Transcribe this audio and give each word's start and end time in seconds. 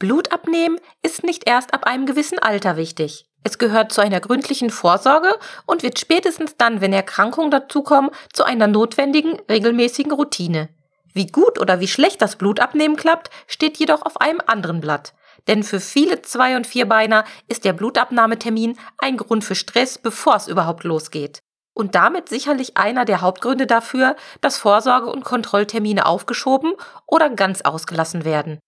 Blut 0.00 0.32
abnehmen 0.32 0.78
ist 1.02 1.24
nicht 1.24 1.46
erst 1.46 1.74
ab 1.74 1.84
einem 1.84 2.06
gewissen 2.06 2.38
Alter 2.38 2.78
wichtig. 2.78 3.26
Es 3.44 3.58
gehört 3.58 3.92
zu 3.92 4.00
einer 4.00 4.20
gründlichen 4.20 4.70
Vorsorge 4.70 5.38
und 5.66 5.82
wird 5.82 5.98
spätestens 5.98 6.56
dann, 6.56 6.80
wenn 6.80 6.94
Erkrankungen 6.94 7.50
dazukommen, 7.50 8.10
zu 8.32 8.44
einer 8.44 8.66
notwendigen, 8.66 9.38
regelmäßigen 9.50 10.10
Routine. 10.10 10.70
Wie 11.12 11.26
gut 11.26 11.60
oder 11.60 11.80
wie 11.80 11.86
schlecht 11.86 12.22
das 12.22 12.36
Blutabnehmen 12.36 12.96
klappt, 12.96 13.28
steht 13.46 13.76
jedoch 13.76 14.00
auf 14.00 14.18
einem 14.22 14.40
anderen 14.46 14.80
Blatt. 14.80 15.12
Denn 15.48 15.62
für 15.62 15.80
viele 15.80 16.22
Zwei- 16.22 16.56
und 16.56 16.66
Vierbeiner 16.66 17.24
ist 17.46 17.66
der 17.66 17.74
Blutabnahmetermin 17.74 18.78
ein 18.96 19.18
Grund 19.18 19.44
für 19.44 19.54
Stress, 19.54 19.98
bevor 19.98 20.36
es 20.36 20.48
überhaupt 20.48 20.84
losgeht. 20.84 21.40
Und 21.74 21.94
damit 21.94 22.30
sicherlich 22.30 22.78
einer 22.78 23.04
der 23.04 23.20
Hauptgründe 23.20 23.66
dafür, 23.66 24.16
dass 24.40 24.56
Vorsorge- 24.56 25.12
und 25.12 25.24
Kontrolltermine 25.24 26.06
aufgeschoben 26.06 26.72
oder 27.06 27.28
ganz 27.28 27.60
ausgelassen 27.60 28.24
werden. 28.24 28.60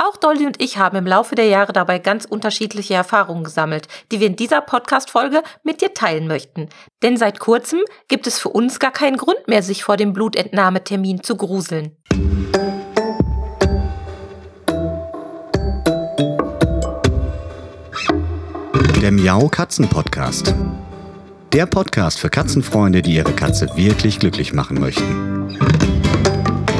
Auch 0.00 0.16
Dolly 0.16 0.46
und 0.46 0.62
ich 0.62 0.78
haben 0.78 0.96
im 0.96 1.08
Laufe 1.08 1.34
der 1.34 1.46
Jahre 1.46 1.72
dabei 1.72 1.98
ganz 1.98 2.24
unterschiedliche 2.24 2.94
Erfahrungen 2.94 3.42
gesammelt, 3.42 3.88
die 4.12 4.20
wir 4.20 4.28
in 4.28 4.36
dieser 4.36 4.60
Podcast-Folge 4.60 5.42
mit 5.64 5.80
dir 5.80 5.92
teilen 5.92 6.28
möchten. 6.28 6.68
Denn 7.02 7.16
seit 7.16 7.40
kurzem 7.40 7.80
gibt 8.06 8.28
es 8.28 8.38
für 8.38 8.50
uns 8.50 8.78
gar 8.78 8.92
keinen 8.92 9.16
Grund 9.16 9.48
mehr, 9.48 9.60
sich 9.60 9.82
vor 9.82 9.96
dem 9.96 10.12
Blutentnahmetermin 10.12 11.24
zu 11.24 11.36
gruseln. 11.36 11.96
Der 19.02 19.10
Miau 19.10 19.48
Katzen 19.48 19.88
Podcast. 19.88 20.54
Der 21.52 21.66
Podcast 21.66 22.20
für 22.20 22.30
Katzenfreunde, 22.30 23.02
die 23.02 23.14
ihre 23.14 23.32
Katze 23.32 23.68
wirklich 23.74 24.20
glücklich 24.20 24.52
machen 24.52 24.78
möchten. 24.78 25.77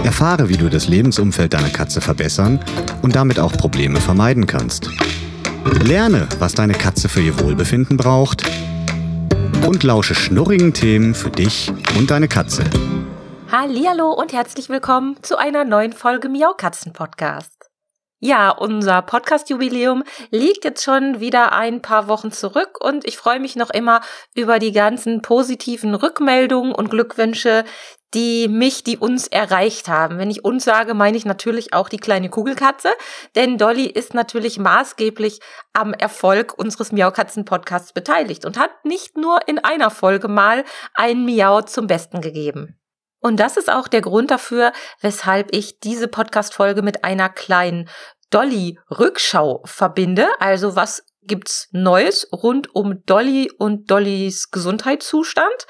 Erfahre, 0.05 0.49
wie 0.49 0.57
du 0.57 0.69
das 0.69 0.89
Lebensumfeld 0.89 1.53
deiner 1.53 1.71
Katze 1.71 2.01
verbessern 2.01 2.61
und 3.03 3.17
damit 3.17 3.39
auch 3.39 3.53
Probleme 3.53 4.01
vermeiden 4.01 4.47
kannst. 4.47 4.91
Lerne, 5.83 6.29
was 6.39 6.55
deine 6.55 6.75
Katze 6.75 7.09
für 7.09 7.21
ihr 7.21 7.39
Wohlbefinden 7.41 7.97
braucht 7.97 8.45
und 9.67 9.83
lausche 9.83 10.15
schnurrigen 10.15 10.73
Themen 10.73 11.15
für 11.15 11.31
dich 11.31 11.73
und 11.99 12.11
deine 12.11 12.29
Katze. 12.29 12.65
Hallihallo 13.51 14.13
und 14.13 14.33
herzlich 14.33 14.69
willkommen 14.69 15.17
zu 15.23 15.37
einer 15.37 15.65
neuen 15.65 15.93
Folge 15.93 16.29
Miau 16.29 16.55
Katzen 16.55 16.93
Podcast. 16.93 17.59
Ja, 18.21 18.51
unser 18.51 19.01
Podcast-Jubiläum 19.03 20.03
liegt 20.31 20.65
jetzt 20.65 20.83
schon 20.83 21.21
wieder 21.21 21.53
ein 21.53 21.83
paar 21.83 22.09
Wochen 22.09 22.33
zurück 22.33 22.79
und 22.81 23.07
ich 23.07 23.17
freue 23.17 23.39
mich 23.39 23.55
noch 23.55 23.71
immer 23.71 24.01
über 24.35 24.59
die 24.59 24.73
ganzen 24.73 25.23
positiven 25.23 25.95
Rückmeldungen 25.95 26.75
und 26.75 26.91
Glückwünsche, 26.91 27.65
die 28.15 28.49
mich, 28.49 28.85
die 28.85 28.97
uns 28.97 29.27
erreicht 29.27 29.89
haben. 29.89 30.19
Wenn 30.19 30.31
ich 30.31 30.45
uns 30.45 30.65
sage, 30.65 30.95
meine 30.95 31.17
ich 31.17 31.25
natürlich 31.25 31.75
auch 31.75 31.89
die 31.89 31.99
kleine 31.99 32.31
Kugelkatze, 32.31 32.91
denn 33.35 33.59
Dolly 33.59 33.87
ist 33.87 34.15
natürlich 34.15 34.59
maßgeblich 34.59 35.41
am 35.73 35.93
Erfolg 35.93 36.59
unseres 36.59 36.93
Miaukatzen-Podcasts 36.93 37.93
beteiligt 37.93 38.45
und 38.45 38.59
hat 38.59 38.85
nicht 38.85 39.17
nur 39.17 39.47
in 39.47 39.59
einer 39.59 39.91
Folge 39.91 40.29
mal 40.29 40.65
ein 40.95 41.25
Miau 41.25 41.63
zum 41.63 41.87
Besten 41.87 42.21
gegeben. 42.21 42.79
Und 43.21 43.41
das 43.41 43.57
ist 43.57 43.71
auch 43.71 43.89
der 43.89 44.01
Grund 44.01 44.31
dafür, 44.31 44.73
weshalb 45.01 45.55
ich 45.55 45.81
diese 45.81 46.09
Podcast-Folge 46.09 46.83
mit 46.83 47.05
einer 47.05 47.29
kleinen 47.29 47.89
Dolly-Rückschau 48.31 49.63
verbinde. 49.65 50.29
Also 50.39 50.77
was 50.77 51.05
gibt's 51.23 51.69
Neues 51.73 52.29
rund 52.33 52.75
um 52.75 53.05
Dolly 53.05 53.51
und 53.59 53.91
Dollys 53.91 54.51
Gesundheitszustand? 54.51 55.67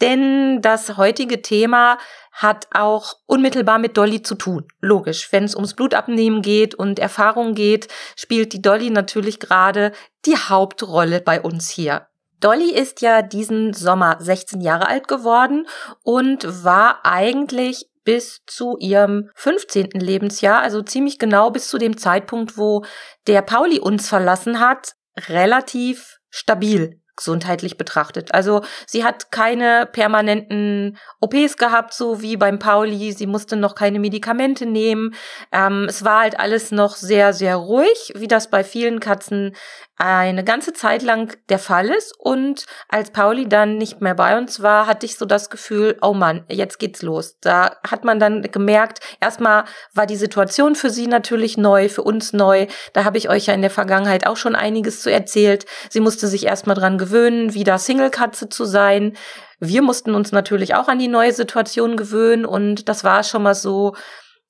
Denn 0.00 0.60
das 0.60 0.96
heutige 0.96 1.40
Thema 1.40 1.98
hat 2.32 2.68
auch 2.72 3.14
unmittelbar 3.24 3.78
mit 3.78 3.96
Dolly 3.96 4.22
zu 4.22 4.34
tun. 4.34 4.68
Logisch, 4.80 5.32
wenn 5.32 5.44
es 5.44 5.54
ums 5.54 5.74
Blutabnehmen 5.74 6.42
geht 6.42 6.74
und 6.74 6.98
Erfahrung 6.98 7.54
geht, 7.54 7.88
spielt 8.14 8.52
die 8.52 8.60
Dolly 8.60 8.90
natürlich 8.90 9.40
gerade 9.40 9.92
die 10.26 10.36
Hauptrolle 10.36 11.20
bei 11.20 11.40
uns 11.40 11.70
hier. 11.70 12.08
Dolly 12.40 12.70
ist 12.70 13.00
ja 13.00 13.22
diesen 13.22 13.72
Sommer 13.72 14.18
16 14.20 14.60
Jahre 14.60 14.88
alt 14.88 15.08
geworden 15.08 15.66
und 16.02 16.64
war 16.64 17.00
eigentlich 17.04 17.86
bis 18.04 18.42
zu 18.46 18.76
ihrem 18.78 19.30
15. 19.34 19.90
Lebensjahr, 19.94 20.60
also 20.60 20.82
ziemlich 20.82 21.18
genau 21.18 21.50
bis 21.50 21.68
zu 21.68 21.78
dem 21.78 21.96
Zeitpunkt, 21.96 22.58
wo 22.58 22.84
der 23.26 23.40
Pauli 23.40 23.80
uns 23.80 24.08
verlassen 24.08 24.60
hat, 24.60 24.92
relativ 25.28 26.18
stabil 26.28 27.00
gesundheitlich 27.16 27.76
betrachtet. 27.78 28.32
Also 28.34 28.62
sie 28.86 29.04
hat 29.04 29.32
keine 29.32 29.88
permanenten 29.90 30.98
OPs 31.20 31.56
gehabt, 31.56 31.94
so 31.94 32.22
wie 32.22 32.36
beim 32.36 32.58
Pauli. 32.58 33.12
Sie 33.12 33.26
musste 33.26 33.56
noch 33.56 33.74
keine 33.74 33.98
Medikamente 33.98 34.66
nehmen. 34.66 35.14
Ähm, 35.52 35.86
es 35.88 36.04
war 36.04 36.20
halt 36.20 36.38
alles 36.38 36.70
noch 36.70 36.96
sehr, 36.96 37.32
sehr 37.32 37.56
ruhig, 37.56 38.12
wie 38.14 38.28
das 38.28 38.50
bei 38.50 38.62
vielen 38.62 39.00
Katzen 39.00 39.54
eine 39.98 40.44
ganze 40.44 40.74
Zeit 40.74 41.02
lang 41.02 41.36
der 41.48 41.58
Fall 41.58 41.88
ist. 41.88 42.14
Und 42.18 42.66
als 42.88 43.10
Pauli 43.10 43.48
dann 43.48 43.78
nicht 43.78 44.02
mehr 44.02 44.14
bei 44.14 44.36
uns 44.36 44.60
war, 44.60 44.86
hatte 44.86 45.06
ich 45.06 45.16
so 45.16 45.24
das 45.24 45.48
Gefühl, 45.48 45.96
oh 46.02 46.12
Mann, 46.12 46.44
jetzt 46.48 46.78
geht's 46.78 47.02
los. 47.02 47.38
Da 47.40 47.76
hat 47.88 48.04
man 48.04 48.20
dann 48.20 48.42
gemerkt, 48.42 49.00
erstmal 49.20 49.64
war 49.94 50.06
die 50.06 50.16
Situation 50.16 50.74
für 50.74 50.90
sie 50.90 51.06
natürlich 51.06 51.56
neu, 51.56 51.88
für 51.88 52.02
uns 52.02 52.34
neu. 52.34 52.66
Da 52.92 53.04
habe 53.04 53.16
ich 53.16 53.30
euch 53.30 53.46
ja 53.46 53.54
in 53.54 53.62
der 53.62 53.70
Vergangenheit 53.70 54.26
auch 54.26 54.36
schon 54.36 54.54
einiges 54.54 55.00
zu 55.00 55.10
erzählt. 55.10 55.64
Sie 55.88 56.00
musste 56.00 56.26
sich 56.28 56.44
erstmal 56.44 56.76
dran 56.76 56.98
gewöhnen, 56.98 57.05
wieder 57.10 57.78
Single-Katze 57.78 58.48
zu 58.48 58.64
sein. 58.64 59.16
Wir 59.58 59.82
mussten 59.82 60.14
uns 60.14 60.32
natürlich 60.32 60.74
auch 60.74 60.88
an 60.88 60.98
die 60.98 61.08
neue 61.08 61.32
Situation 61.32 61.96
gewöhnen 61.96 62.44
und 62.44 62.88
das 62.88 63.04
war 63.04 63.22
schon 63.22 63.42
mal 63.42 63.54
so, 63.54 63.94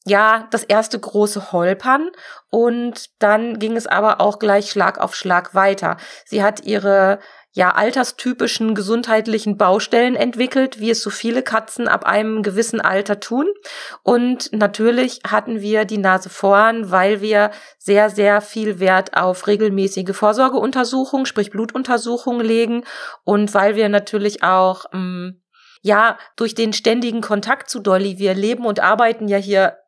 ja, 0.04 0.46
das 0.50 0.62
erste 0.62 0.98
große 0.98 1.52
Holpern 1.52 2.10
und 2.50 3.06
dann 3.18 3.58
ging 3.58 3.76
es 3.76 3.86
aber 3.86 4.20
auch 4.20 4.38
gleich 4.38 4.70
Schlag 4.70 4.98
auf 4.98 5.14
Schlag 5.14 5.54
weiter. 5.54 5.96
Sie 6.24 6.42
hat 6.42 6.64
ihre 6.64 7.18
ja 7.56 7.70
alterstypischen 7.70 8.74
gesundheitlichen 8.74 9.56
Baustellen 9.56 10.14
entwickelt, 10.14 10.78
wie 10.78 10.90
es 10.90 11.00
so 11.00 11.08
viele 11.08 11.42
Katzen 11.42 11.88
ab 11.88 12.04
einem 12.04 12.42
gewissen 12.42 12.82
Alter 12.82 13.18
tun. 13.18 13.46
Und 14.02 14.52
natürlich 14.52 15.20
hatten 15.26 15.62
wir 15.62 15.86
die 15.86 15.96
Nase 15.96 16.28
vorn, 16.28 16.90
weil 16.90 17.22
wir 17.22 17.50
sehr, 17.78 18.10
sehr 18.10 18.42
viel 18.42 18.78
Wert 18.78 19.16
auf 19.16 19.46
regelmäßige 19.46 20.14
Vorsorgeuntersuchungen, 20.14 21.24
sprich 21.24 21.50
Blutuntersuchungen 21.50 22.44
legen 22.44 22.84
und 23.24 23.54
weil 23.54 23.74
wir 23.74 23.88
natürlich 23.88 24.42
auch 24.42 24.84
ähm, 24.92 25.40
ja, 25.80 26.18
durch 26.36 26.54
den 26.54 26.74
ständigen 26.74 27.22
Kontakt 27.22 27.70
zu 27.70 27.80
Dolly, 27.80 28.18
wir 28.18 28.34
leben 28.34 28.66
und 28.66 28.80
arbeiten 28.80 29.28
ja 29.28 29.38
hier 29.38 29.78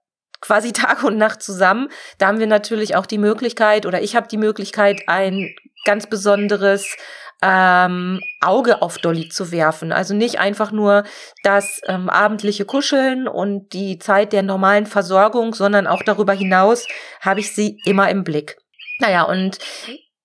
quasi 0.41 0.73
Tag 0.73 1.05
und 1.05 1.19
Nacht 1.19 1.43
zusammen. 1.43 1.91
Da 2.17 2.29
haben 2.29 2.39
wir 2.39 2.47
natürlich 2.47 2.97
auch 2.97 3.05
die 3.05 3.19
Möglichkeit 3.19 3.85
oder 3.85 4.00
ich 4.00 4.17
habe 4.17 4.27
die 4.27 4.39
Möglichkeit, 4.39 5.03
ein 5.06 5.55
ganz 5.85 6.06
besonderes 6.06 6.97
ähm, 7.43 8.21
Auge 8.41 8.82
auf 8.82 8.99
Dolly 8.99 9.28
zu 9.28 9.53
werfen. 9.53 9.93
Also 9.93 10.15
nicht 10.15 10.38
einfach 10.41 10.72
nur 10.72 11.04
das 11.43 11.81
ähm, 11.87 12.09
abendliche 12.09 12.65
Kuscheln 12.65 13.28
und 13.28 13.72
die 13.72 13.99
Zeit 13.99 14.32
der 14.32 14.43
normalen 14.43 14.87
Versorgung, 14.87 15.54
sondern 15.54 15.87
auch 15.87 16.03
darüber 16.03 16.32
hinaus 16.32 16.87
habe 17.21 17.41
ich 17.41 17.54
sie 17.54 17.78
immer 17.84 18.10
im 18.10 18.25
Blick. 18.25 18.59
Naja, 18.99 19.22
und 19.22 19.59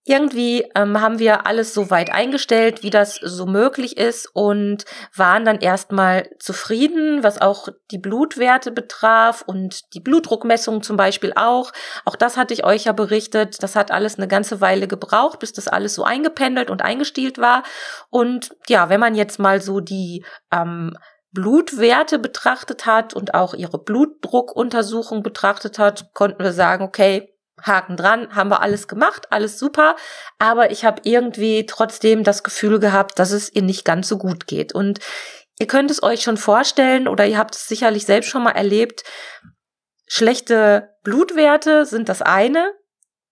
irgendwie 0.06 0.66
ähm, 0.75 1.00
haben 1.00 1.19
wir 1.19 1.47
alles 1.47 1.74
so 1.74 1.90
weit 1.90 2.12
eingestellt, 2.12 2.84
wie 2.84 2.90
das 2.90 3.16
so 3.16 3.46
möglich 3.46 3.97
ist 3.97 4.30
und 4.34 4.84
waren 5.16 5.46
dann 5.46 5.59
erstmal 5.59 6.30
zufrieden, 6.40 7.24
was 7.24 7.41
auch 7.41 7.69
die 7.90 7.97
Blutwerte 7.97 8.72
betraf 8.72 9.44
und 9.46 9.94
die 9.94 10.02
Blutdruckmessung 10.02 10.84
zum 10.84 10.97
Beispiel 10.97 11.31
auch. 11.36 11.72
Auch 12.03 12.18
das 12.18 12.36
hatte 12.36 12.53
ich 12.53 12.66
euch 12.66 12.84
ja 12.84 12.92
berichtet. 12.92 13.63
Das 13.63 13.78
hat 13.78 13.92
alles 13.92 14.18
eine 14.18 14.28
ganze 14.28 14.59
Weile 14.59 14.90
gebraucht, 14.90 15.40
bis 15.40 15.53
das 15.53 15.69
alles 15.69 15.94
so 15.96 16.03
eingependelt 16.03 16.69
und 16.69 16.81
eingestielt 16.81 17.38
war. 17.38 17.63
Und 18.09 18.56
ja, 18.68 18.90
wenn 18.90 19.00
man 19.00 19.16
jetzt 19.16 19.40
mal 19.40 19.62
so 19.62 19.80
die 19.80 20.25
ähm, 20.52 20.97
Blutwerte 21.31 22.19
betrachtet 22.19 22.86
hat 22.86 23.13
und 23.13 23.34
auch 23.34 23.53
ihre 23.53 23.80
Blutdruckuntersuchung 23.80 25.24
betrachtet 25.24 25.80
hat, 25.80 26.13
konnten 26.13 26.44
wir 26.44 26.53
sagen, 26.53 26.84
okay, 26.84 27.32
Haken 27.63 27.97
dran, 27.97 28.35
haben 28.35 28.50
wir 28.50 28.62
alles 28.62 28.88
gemacht, 28.88 29.27
alles 29.31 29.57
super, 29.57 29.95
aber 30.39 30.71
ich 30.71 30.86
habe 30.86 31.01
irgendwie 31.04 31.65
trotzdem 31.65 32.24
das 32.24 32.44
Gefühl 32.44 32.80
gehabt, 32.80 33.18
dass 33.19 33.31
es 33.31 33.54
ihr 33.54 33.63
nicht 33.63 33.86
ganz 33.86 34.07
so 34.07 34.18
gut 34.18 34.48
geht. 34.48 34.74
Und 34.74 35.00
ihr 35.60 35.68
könnt 35.68 35.89
es 35.89 36.04
euch 36.04 36.21
schon 36.21 36.38
vorstellen 36.38 37.07
oder 37.07 37.25
ihr 37.25 37.38
habt 37.38 37.56
es 37.56 37.68
sicherlich 37.68 38.06
selbst 38.06 38.30
schon 38.30 38.44
mal 38.44 38.51
erlebt, 38.51 39.04
schlechte 40.07 40.89
Blutwerte 41.04 41.86
sind 41.86 42.10
das 42.10 42.21
eine, 42.21 42.71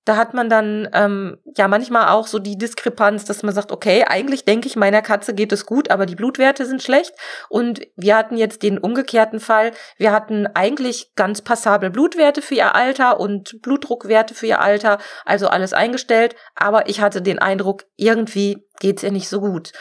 da 0.06 0.18
hat 0.18 0.33
man 0.33 0.50
dann 0.50 0.89
ähm, 0.94 1.38
ja 1.56 1.68
manchmal 1.68 2.09
auch 2.09 2.25
so 2.25 2.39
die 2.39 2.57
Diskrepanz, 2.57 3.25
dass 3.25 3.44
man 3.44 3.53
sagt, 3.53 3.71
okay, 3.71 4.03
eigentlich 4.07 4.45
denke 4.45 4.68
ich, 4.68 4.75
meiner 4.75 5.01
Katze 5.03 5.36
geht 5.36 5.51
es 5.51 5.65
gut, 5.65 5.92
aber 5.92 6.07
die 6.07 6.15
Blutwerte 6.15 6.65
sind 6.65 6.81
schlecht. 6.81 7.13
Und 7.50 7.81
wir 7.95 8.15
hatten 8.15 8.36
jetzt 8.36 8.63
den 8.63 8.80
umgekehrten 8.80 9.39
Fall. 9.39 9.71
Wir 9.98 10.12
hatten 10.12 10.48
eigentlich 10.48 11.13
ganz 11.15 11.42
passable 11.42 11.92
Blutwerte 11.92 12.42
für 12.42 12.56
ihr 12.56 12.74
Alter 12.74 13.19
und 13.19 13.62
Blutdruckwerte 13.62 14.33
für 14.33 14.48
ihr 14.48 14.59
Alter, 14.59 14.98
also 15.24 15.48
alles 15.48 15.74
eingestellt. 15.74 16.36
Aber 16.56 16.89
ich 16.89 17.00
hatte 17.00 17.21
den 17.21 17.38
Eindruck, 17.38 17.86
irgendwie 17.95 18.68
geht's 18.80 19.04
ihr 19.04 19.12
nicht 19.12 19.30
so 19.30 19.39
gut. 19.39 19.71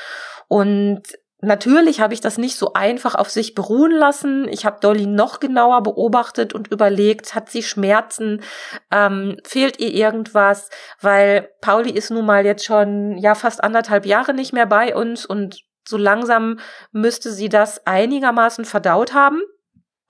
Und 0.49 1.03
Natürlich 1.43 2.01
habe 2.01 2.13
ich 2.13 2.21
das 2.21 2.37
nicht 2.37 2.59
so 2.59 2.75
einfach 2.75 3.15
auf 3.15 3.31
sich 3.31 3.55
beruhen 3.55 3.93
lassen. 3.93 4.47
Ich 4.49 4.67
habe 4.67 4.81
Dolly 4.81 5.07
noch 5.07 5.41
genauer 5.41 5.83
beobachtet 5.83 6.53
und 6.53 6.69
überlegt, 6.69 7.35
hat 7.35 7.51
sie 7.51 7.63
Schmerzen, 7.63 8.43
ähm, 8.91 9.39
fehlt 9.45 9.81
ihr 9.81 9.93
irgendwas, 9.93 10.69
weil 11.01 11.49
Pauli 11.63 11.91
ist 11.91 12.11
nun 12.11 12.27
mal 12.27 12.45
jetzt 12.45 12.65
schon 12.65 13.17
ja 13.17 13.35
fast 13.35 13.65
anderthalb 13.65 14.05
Jahre 14.05 14.35
nicht 14.35 14.53
mehr 14.53 14.67
bei 14.67 14.95
uns 14.95 15.25
und 15.25 15.63
so 15.89 15.97
langsam 15.97 16.59
müsste 16.93 17.33
sie 17.33 17.49
das 17.49 17.87
einigermaßen 17.87 18.67
verdaut 18.67 19.15
haben 19.15 19.41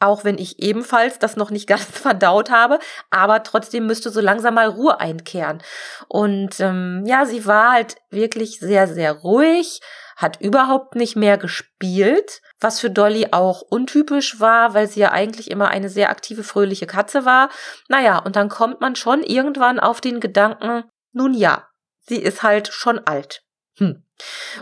auch 0.00 0.24
wenn 0.24 0.38
ich 0.38 0.60
ebenfalls 0.60 1.18
das 1.18 1.36
noch 1.36 1.50
nicht 1.50 1.66
ganz 1.68 1.84
verdaut 1.84 2.50
habe, 2.50 2.78
aber 3.10 3.42
trotzdem 3.42 3.86
müsste 3.86 4.10
so 4.10 4.20
langsam 4.20 4.54
mal 4.54 4.68
Ruhe 4.68 4.98
einkehren. 4.98 5.62
Und 6.08 6.58
ähm, 6.60 7.04
ja, 7.06 7.26
sie 7.26 7.46
war 7.46 7.72
halt 7.72 7.96
wirklich 8.10 8.58
sehr, 8.58 8.88
sehr 8.88 9.12
ruhig, 9.12 9.80
hat 10.16 10.40
überhaupt 10.40 10.96
nicht 10.96 11.16
mehr 11.16 11.38
gespielt, 11.38 12.42
was 12.60 12.80
für 12.80 12.90
Dolly 12.90 13.28
auch 13.30 13.62
untypisch 13.62 14.38
war, 14.40 14.74
weil 14.74 14.86
sie 14.86 15.00
ja 15.00 15.12
eigentlich 15.12 15.50
immer 15.50 15.68
eine 15.68 15.88
sehr 15.88 16.10
aktive, 16.10 16.44
fröhliche 16.44 16.86
Katze 16.86 17.24
war. 17.24 17.48
Naja, 17.88 18.18
und 18.18 18.36
dann 18.36 18.48
kommt 18.48 18.80
man 18.80 18.96
schon 18.96 19.22
irgendwann 19.22 19.80
auf 19.80 20.00
den 20.00 20.20
Gedanken, 20.20 20.84
nun 21.12 21.32
ja, 21.32 21.66
sie 22.06 22.18
ist 22.18 22.42
halt 22.42 22.68
schon 22.68 22.98
alt. 23.06 23.42
Hm. 23.78 24.04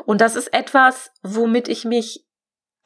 Und 0.05 0.21
das 0.21 0.37
ist 0.37 0.53
etwas, 0.55 1.11
womit 1.23 1.69
ich 1.69 1.85
mich 1.85 2.28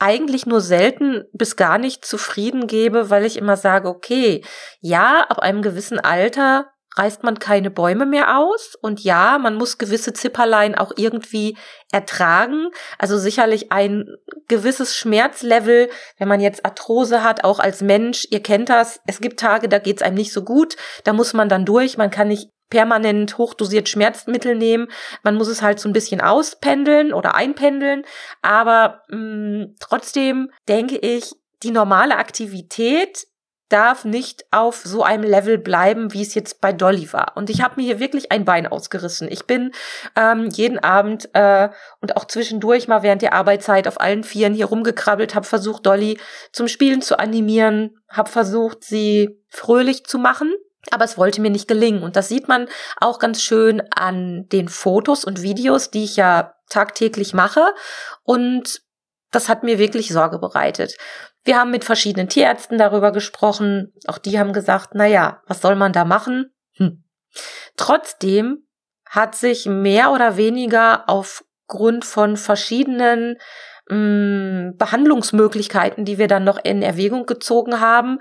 eigentlich 0.02 0.46
nur 0.46 0.60
selten 0.60 1.24
bis 1.32 1.54
gar 1.54 1.78
nicht 1.78 2.04
zufrieden 2.04 2.66
gebe, 2.66 3.08
weil 3.08 3.24
ich 3.24 3.36
immer 3.36 3.56
sage, 3.56 3.88
okay, 3.88 4.44
ja, 4.80 5.24
ab 5.28 5.38
einem 5.38 5.62
gewissen 5.62 6.00
Alter 6.00 6.66
reißt 6.96 7.22
man 7.22 7.38
keine 7.38 7.70
Bäume 7.70 8.04
mehr 8.04 8.38
aus 8.38 8.74
und 8.82 9.00
ja, 9.02 9.38
man 9.38 9.54
muss 9.54 9.78
gewisse 9.78 10.12
Zipperlein 10.12 10.74
auch 10.74 10.92
irgendwie 10.96 11.56
ertragen. 11.92 12.68
Also 12.98 13.16
sicherlich 13.16 13.70
ein 13.70 14.06
gewisses 14.48 14.96
Schmerzlevel, 14.96 15.88
wenn 16.18 16.28
man 16.28 16.40
jetzt 16.40 16.66
Arthrose 16.66 17.22
hat, 17.22 17.44
auch 17.44 17.60
als 17.60 17.80
Mensch, 17.80 18.26
ihr 18.30 18.42
kennt 18.42 18.68
das, 18.68 19.00
es 19.06 19.20
gibt 19.20 19.38
Tage, 19.40 19.68
da 19.68 19.78
geht's 19.78 20.02
einem 20.02 20.16
nicht 20.16 20.32
so 20.32 20.42
gut, 20.42 20.76
da 21.04 21.12
muss 21.12 21.32
man 21.32 21.48
dann 21.48 21.64
durch, 21.64 21.96
man 21.96 22.10
kann 22.10 22.28
nicht 22.28 22.50
permanent 22.72 23.36
hochdosiert 23.36 23.90
Schmerzmittel 23.90 24.54
nehmen. 24.54 24.88
Man 25.22 25.34
muss 25.34 25.48
es 25.48 25.60
halt 25.60 25.78
so 25.78 25.90
ein 25.90 25.92
bisschen 25.92 26.22
auspendeln 26.22 27.12
oder 27.12 27.34
einpendeln. 27.34 28.02
Aber 28.40 29.02
mh, 29.08 29.18
mm, 29.18 29.74
trotzdem 29.78 30.50
denke 30.68 30.96
ich, 30.96 31.34
die 31.62 31.70
normale 31.70 32.16
Aktivität 32.16 33.26
darf 33.68 34.06
nicht 34.06 34.46
auf 34.50 34.76
so 34.84 35.02
einem 35.02 35.22
Level 35.22 35.58
bleiben, 35.58 36.14
wie 36.14 36.22
es 36.22 36.34
jetzt 36.34 36.62
bei 36.62 36.72
Dolly 36.72 37.12
war. 37.12 37.32
Und 37.36 37.50
ich 37.50 37.62
habe 37.62 37.74
mir 37.76 37.84
hier 37.84 38.00
wirklich 38.00 38.32
ein 38.32 38.46
Bein 38.46 38.66
ausgerissen. 38.66 39.28
Ich 39.30 39.46
bin 39.46 39.72
ähm, 40.16 40.48
jeden 40.48 40.78
Abend 40.78 41.28
äh, 41.34 41.68
und 42.00 42.16
auch 42.16 42.26
zwischendurch 42.26 42.88
mal 42.88 43.02
während 43.02 43.20
der 43.20 43.34
Arbeitszeit 43.34 43.86
auf 43.86 44.00
allen 44.00 44.24
Vieren 44.24 44.54
hier 44.54 44.66
rumgekrabbelt, 44.66 45.34
habe 45.34 45.46
versucht, 45.46 45.84
Dolly 45.84 46.18
zum 46.52 46.68
Spielen 46.68 47.02
zu 47.02 47.18
animieren, 47.18 47.98
habe 48.08 48.30
versucht, 48.30 48.82
sie 48.82 49.42
fröhlich 49.48 50.04
zu 50.04 50.18
machen. 50.18 50.52
Aber 50.90 51.04
es 51.04 51.16
wollte 51.16 51.40
mir 51.40 51.50
nicht 51.50 51.68
gelingen. 51.68 52.02
Und 52.02 52.16
das 52.16 52.28
sieht 52.28 52.48
man 52.48 52.68
auch 53.00 53.18
ganz 53.18 53.42
schön 53.42 53.82
an 53.94 54.48
den 54.48 54.68
Fotos 54.68 55.24
und 55.24 55.42
Videos, 55.42 55.90
die 55.90 56.04
ich 56.04 56.16
ja 56.16 56.54
tagtäglich 56.68 57.34
mache. 57.34 57.74
Und 58.24 58.82
das 59.30 59.48
hat 59.48 59.62
mir 59.62 59.78
wirklich 59.78 60.08
Sorge 60.08 60.38
bereitet. 60.38 60.96
Wir 61.44 61.58
haben 61.58 61.70
mit 61.70 61.84
verschiedenen 61.84 62.28
Tierärzten 62.28 62.78
darüber 62.78 63.12
gesprochen. 63.12 63.92
Auch 64.06 64.18
die 64.18 64.38
haben 64.38 64.52
gesagt, 64.52 64.90
na 64.94 65.06
ja, 65.06 65.42
was 65.46 65.60
soll 65.60 65.76
man 65.76 65.92
da 65.92 66.04
machen? 66.04 66.52
Hm. 66.76 67.04
Trotzdem 67.76 68.66
hat 69.08 69.34
sich 69.34 69.66
mehr 69.66 70.12
oder 70.12 70.36
weniger 70.36 71.08
aufgrund 71.08 72.04
von 72.04 72.36
verschiedenen 72.36 73.38
mh, 73.88 73.96
hm, 73.96 74.74
Behandlungsmöglichkeiten, 74.76 76.04
die 76.04 76.18
wir 76.18 76.28
dann 76.28 76.44
noch 76.44 76.62
in 76.62 76.82
Erwägung 76.82 77.26
gezogen 77.26 77.80
haben, 77.80 78.20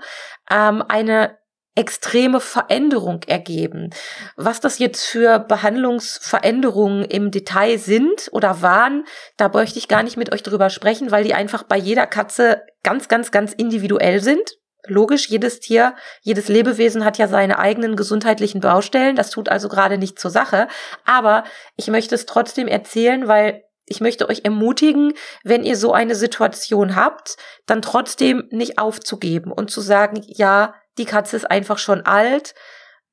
ähm, 0.50 0.82
eine 0.88 1.38
extreme 1.74 2.40
Veränderung 2.40 3.22
ergeben. 3.26 3.90
Was 4.36 4.60
das 4.60 4.78
jetzt 4.78 5.04
für 5.04 5.38
Behandlungsveränderungen 5.38 7.04
im 7.04 7.30
Detail 7.30 7.78
sind 7.78 8.28
oder 8.32 8.60
waren, 8.60 9.04
da 9.36 9.48
bräuchte 9.48 9.78
ich 9.78 9.88
gar 9.88 10.02
nicht 10.02 10.16
mit 10.16 10.32
euch 10.32 10.42
drüber 10.42 10.68
sprechen, 10.68 11.10
weil 11.10 11.24
die 11.24 11.34
einfach 11.34 11.62
bei 11.62 11.78
jeder 11.78 12.06
Katze 12.06 12.62
ganz, 12.82 13.08
ganz, 13.08 13.30
ganz 13.30 13.52
individuell 13.52 14.20
sind. 14.20 14.58
Logisch, 14.86 15.28
jedes 15.28 15.60
Tier, 15.60 15.94
jedes 16.22 16.48
Lebewesen 16.48 17.04
hat 17.04 17.16
ja 17.16 17.28
seine 17.28 17.58
eigenen 17.58 17.94
gesundheitlichen 17.94 18.60
Baustellen. 18.60 19.14
Das 19.14 19.30
tut 19.30 19.48
also 19.48 19.68
gerade 19.68 19.96
nicht 19.96 20.18
zur 20.18 20.30
Sache. 20.30 20.66
Aber 21.06 21.44
ich 21.76 21.86
möchte 21.86 22.16
es 22.16 22.26
trotzdem 22.26 22.66
erzählen, 22.66 23.28
weil 23.28 23.62
ich 23.86 24.00
möchte 24.00 24.28
euch 24.28 24.40
ermutigen, 24.44 25.12
wenn 25.44 25.64
ihr 25.64 25.76
so 25.76 25.92
eine 25.92 26.14
Situation 26.16 26.96
habt, 26.96 27.36
dann 27.66 27.82
trotzdem 27.82 28.48
nicht 28.50 28.78
aufzugeben 28.78 29.52
und 29.52 29.70
zu 29.70 29.80
sagen, 29.80 30.22
ja, 30.26 30.74
die 30.98 31.04
Katze 31.04 31.36
ist 31.36 31.50
einfach 31.50 31.78
schon 31.78 32.02
alt. 32.02 32.54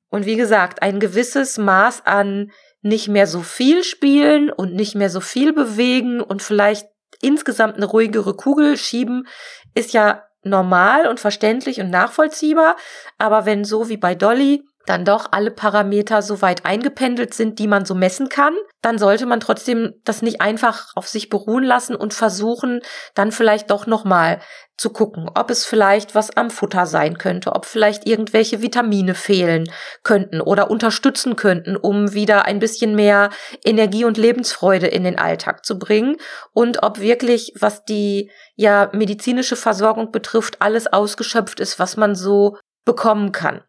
Und 0.10 0.26
wie 0.26 0.36
gesagt, 0.36 0.82
ein 0.82 1.00
gewisses 1.00 1.58
Maß 1.58 2.06
an 2.06 2.52
nicht 2.82 3.08
mehr 3.08 3.28
so 3.28 3.42
viel 3.42 3.84
spielen 3.84 4.52
und 4.52 4.74
nicht 4.74 4.96
mehr 4.96 5.10
so 5.10 5.22
viel 5.22 5.54
bewegen 5.54 6.22
und 6.22 6.42
vielleicht 6.42 6.88
insgesamt 7.22 7.76
eine 7.76 7.86
ruhigere 7.86 8.36
Kugel 8.36 8.78
schieben, 8.78 9.28
ist 9.76 9.94
ja 9.94 10.24
normal 10.44 11.08
und 11.08 11.20
verständlich 11.20 11.80
und 11.82 11.90
nachvollziehbar. 11.90 12.78
Aber 13.18 13.46
wenn 13.46 13.66
so 13.66 13.90
wie 13.90 13.98
bei 13.98 14.16
Dolly 14.16 14.64
dann 14.86 15.06
doch 15.06 15.28
alle 15.32 15.52
Parameter 15.52 16.22
so 16.22 16.42
weit 16.42 16.66
eingependelt 16.66 17.34
sind, 17.34 17.60
die 17.60 17.68
man 17.68 17.86
so 17.86 17.94
messen 17.94 18.30
kann, 18.30 18.56
dann 18.82 18.98
sollte 18.98 19.26
man 19.26 19.40
trotzdem 19.40 19.94
das 20.04 20.22
nicht 20.22 20.42
einfach 20.42 20.88
auf 20.96 21.08
sich 21.08 21.30
beruhen 21.30 21.64
lassen 21.64 21.96
und 21.96 22.14
versuchen, 22.14 22.82
dann 23.14 23.32
vielleicht 23.32 23.70
doch 23.70 23.86
nochmal 23.86 24.40
zu 24.78 24.90
gucken, 24.92 25.30
ob 25.36 25.52
es 25.52 25.66
vielleicht 25.66 26.16
was 26.16 26.36
am 26.36 26.50
Futter 26.50 26.86
sein 26.86 27.18
könnte, 27.18 27.52
ob 27.52 27.66
vielleicht 27.66 28.08
irgendwelche 28.08 28.62
Vitamine 28.62 29.14
fehlen 29.14 29.70
könnten 30.04 30.40
oder 30.40 30.72
unterstützen 30.72 31.36
könnten, 31.36 31.76
um 31.76 32.14
wieder 32.14 32.46
ein 32.46 32.60
bisschen 32.60 32.96
mehr 32.96 33.30
Energie 33.66 34.06
und 34.06 34.18
Lebensfreude 34.18 34.88
in 34.88 35.04
den 35.04 35.20
Alltag 35.20 35.66
zu 35.66 35.78
bringen 35.78 36.16
und 36.54 36.82
ob 36.82 37.02
wirklich, 37.02 37.54
was 37.60 37.84
die 37.84 38.32
ja 38.56 38.90
medizinische 38.94 39.58
Versorgung 39.58 40.12
betrifft, 40.12 40.62
alles 40.62 40.88
ausgeschöpft 40.88 41.60
ist, 41.60 41.78
was 41.78 41.98
man 41.98 42.16
so 42.16 42.58
bekommen 42.86 43.32
kann. 43.32 43.64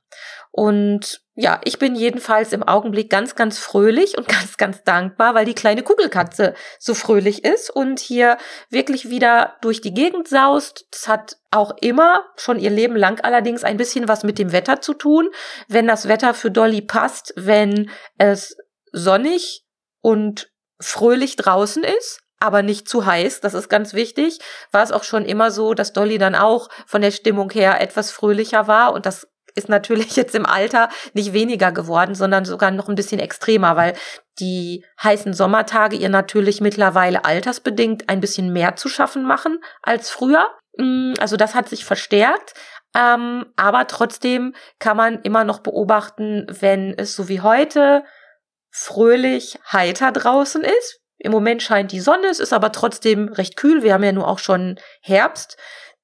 Und 0.52 1.22
ja, 1.34 1.60
ich 1.64 1.78
bin 1.78 1.94
jedenfalls 1.94 2.52
im 2.52 2.62
Augenblick 2.62 3.08
ganz, 3.08 3.34
ganz 3.34 3.58
fröhlich 3.58 4.18
und 4.18 4.28
ganz, 4.28 4.56
ganz 4.56 4.82
dankbar, 4.82 5.34
weil 5.34 5.44
die 5.44 5.54
kleine 5.54 5.82
Kugelkatze 5.82 6.54
so 6.78 6.94
fröhlich 6.94 7.44
ist 7.44 7.70
und 7.70 8.00
hier 8.00 8.36
wirklich 8.68 9.10
wieder 9.10 9.56
durch 9.62 9.80
die 9.80 9.94
Gegend 9.94 10.28
saust. 10.28 10.86
Das 10.90 11.08
hat 11.08 11.36
auch 11.50 11.76
immer, 11.80 12.24
schon 12.36 12.58
ihr 12.58 12.70
Leben 12.70 12.96
lang 12.96 13.20
allerdings, 13.20 13.64
ein 13.64 13.76
bisschen 13.76 14.08
was 14.08 14.24
mit 14.24 14.38
dem 14.38 14.52
Wetter 14.52 14.80
zu 14.80 14.94
tun. 14.94 15.30
Wenn 15.68 15.86
das 15.86 16.08
Wetter 16.08 16.34
für 16.34 16.50
Dolly 16.50 16.82
passt, 16.82 17.32
wenn 17.36 17.90
es 18.18 18.56
sonnig 18.92 19.64
und 20.00 20.50
fröhlich 20.80 21.37
draußen 21.37 21.85
ist, 21.85 22.20
aber 22.40 22.62
nicht 22.62 22.88
zu 22.88 23.06
heiß, 23.06 23.40
das 23.40 23.54
ist 23.54 23.68
ganz 23.68 23.94
wichtig, 23.94 24.38
war 24.73 24.82
es 24.82 24.92
auch 24.92 25.04
schon 25.04 25.25
immer 25.25 25.50
so, 25.50 25.75
dass 25.75 25.92
Dolly 25.92 26.18
dann 26.18 26.35
auch 26.35 26.68
von 26.87 27.02
der 27.02 27.11
Stimmung 27.11 27.50
her 27.50 27.80
etwas 27.80 28.11
fröhlicher 28.11 28.66
war 28.66 28.92
und 28.92 29.06
das 29.06 29.28
ist 29.54 29.68
natürlich 29.68 30.16
jetzt 30.16 30.35
im 30.35 30.47
Alter 30.47 30.88
nicht 31.12 31.32
weniger 31.32 31.73
geworden, 31.73 32.14
sondern 32.14 32.44
sogar 32.44 32.70
noch 32.70 32.88
ein 32.88 32.94
bisschen 32.94 33.20
extremer, 33.20 33.76
weil 33.76 33.94
die 34.38 34.85
heißen 35.02 35.35
Sommertage 35.35 35.97
ihr 35.97 36.09
natürlich 36.09 36.61
mittlerweile 36.61 37.25
altersbedingt 37.25 38.09
ein 38.09 38.20
bisschen 38.20 38.52
mehr 38.52 38.76
zu 38.76 38.88
schaffen 38.88 39.25
machen 39.25 39.59
als 39.82 40.11
früher. 40.11 40.49
Mm, 40.76 41.12
also 41.20 41.37
das 41.37 41.54
hat 41.54 41.68
sich 41.68 41.85
verstärkt. 41.85 42.54
Ähm, 42.94 43.47
aber 43.56 43.87
trotzdem 43.87 44.54
kann 44.80 44.97
man 44.97 45.20
immer 45.23 45.44
noch 45.44 45.61
beobachten, 45.61 46.47
wenn 46.49 46.94
es 46.97 47.14
so 47.14 47.28
wie 47.28 47.40
heute 47.40 48.02
fröhlich 48.73 49.59
heiter 49.70 50.11
draußen 50.11 50.62
ist. 50.62 51.00
Im 51.20 51.32
Moment 51.32 51.62
scheint 51.62 51.92
die 51.92 52.00
Sonne, 52.00 52.26
es 52.28 52.40
ist 52.40 52.52
aber 52.52 52.72
trotzdem 52.72 53.28
recht 53.28 53.56
kühl. 53.56 53.82
Wir 53.82 53.94
haben 53.94 54.02
ja 54.02 54.12
nur 54.12 54.26
auch 54.26 54.38
schon 54.38 54.78
Herbst 55.00 55.56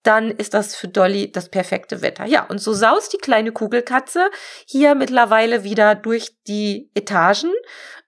dann 0.07 0.31
ist 0.31 0.55
das 0.55 0.77
für 0.77 0.89
Dolly 0.89 1.33
das 1.33 1.49
perfekte 1.49 2.01
Wetter. 2.01 2.25
Ja, 2.27 2.45
und 2.45 2.59
so 2.59 2.73
saust 2.73 3.13
die 3.13 3.19
kleine 3.19 3.53
Kugelkatze 3.53 4.31
hier 4.67 4.95
mittlerweile 4.95 5.65
wieder 5.65 5.95
durch 5.95 6.37
die 6.47 6.91
Etagen 6.95 7.53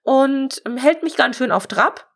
und 0.03 0.61
ähm, 0.65 0.77
hält 0.77 1.03
mich 1.03 1.17
ganz 1.17 1.37
schön 1.37 1.51
auf 1.51 1.67
Trab. 1.67 2.08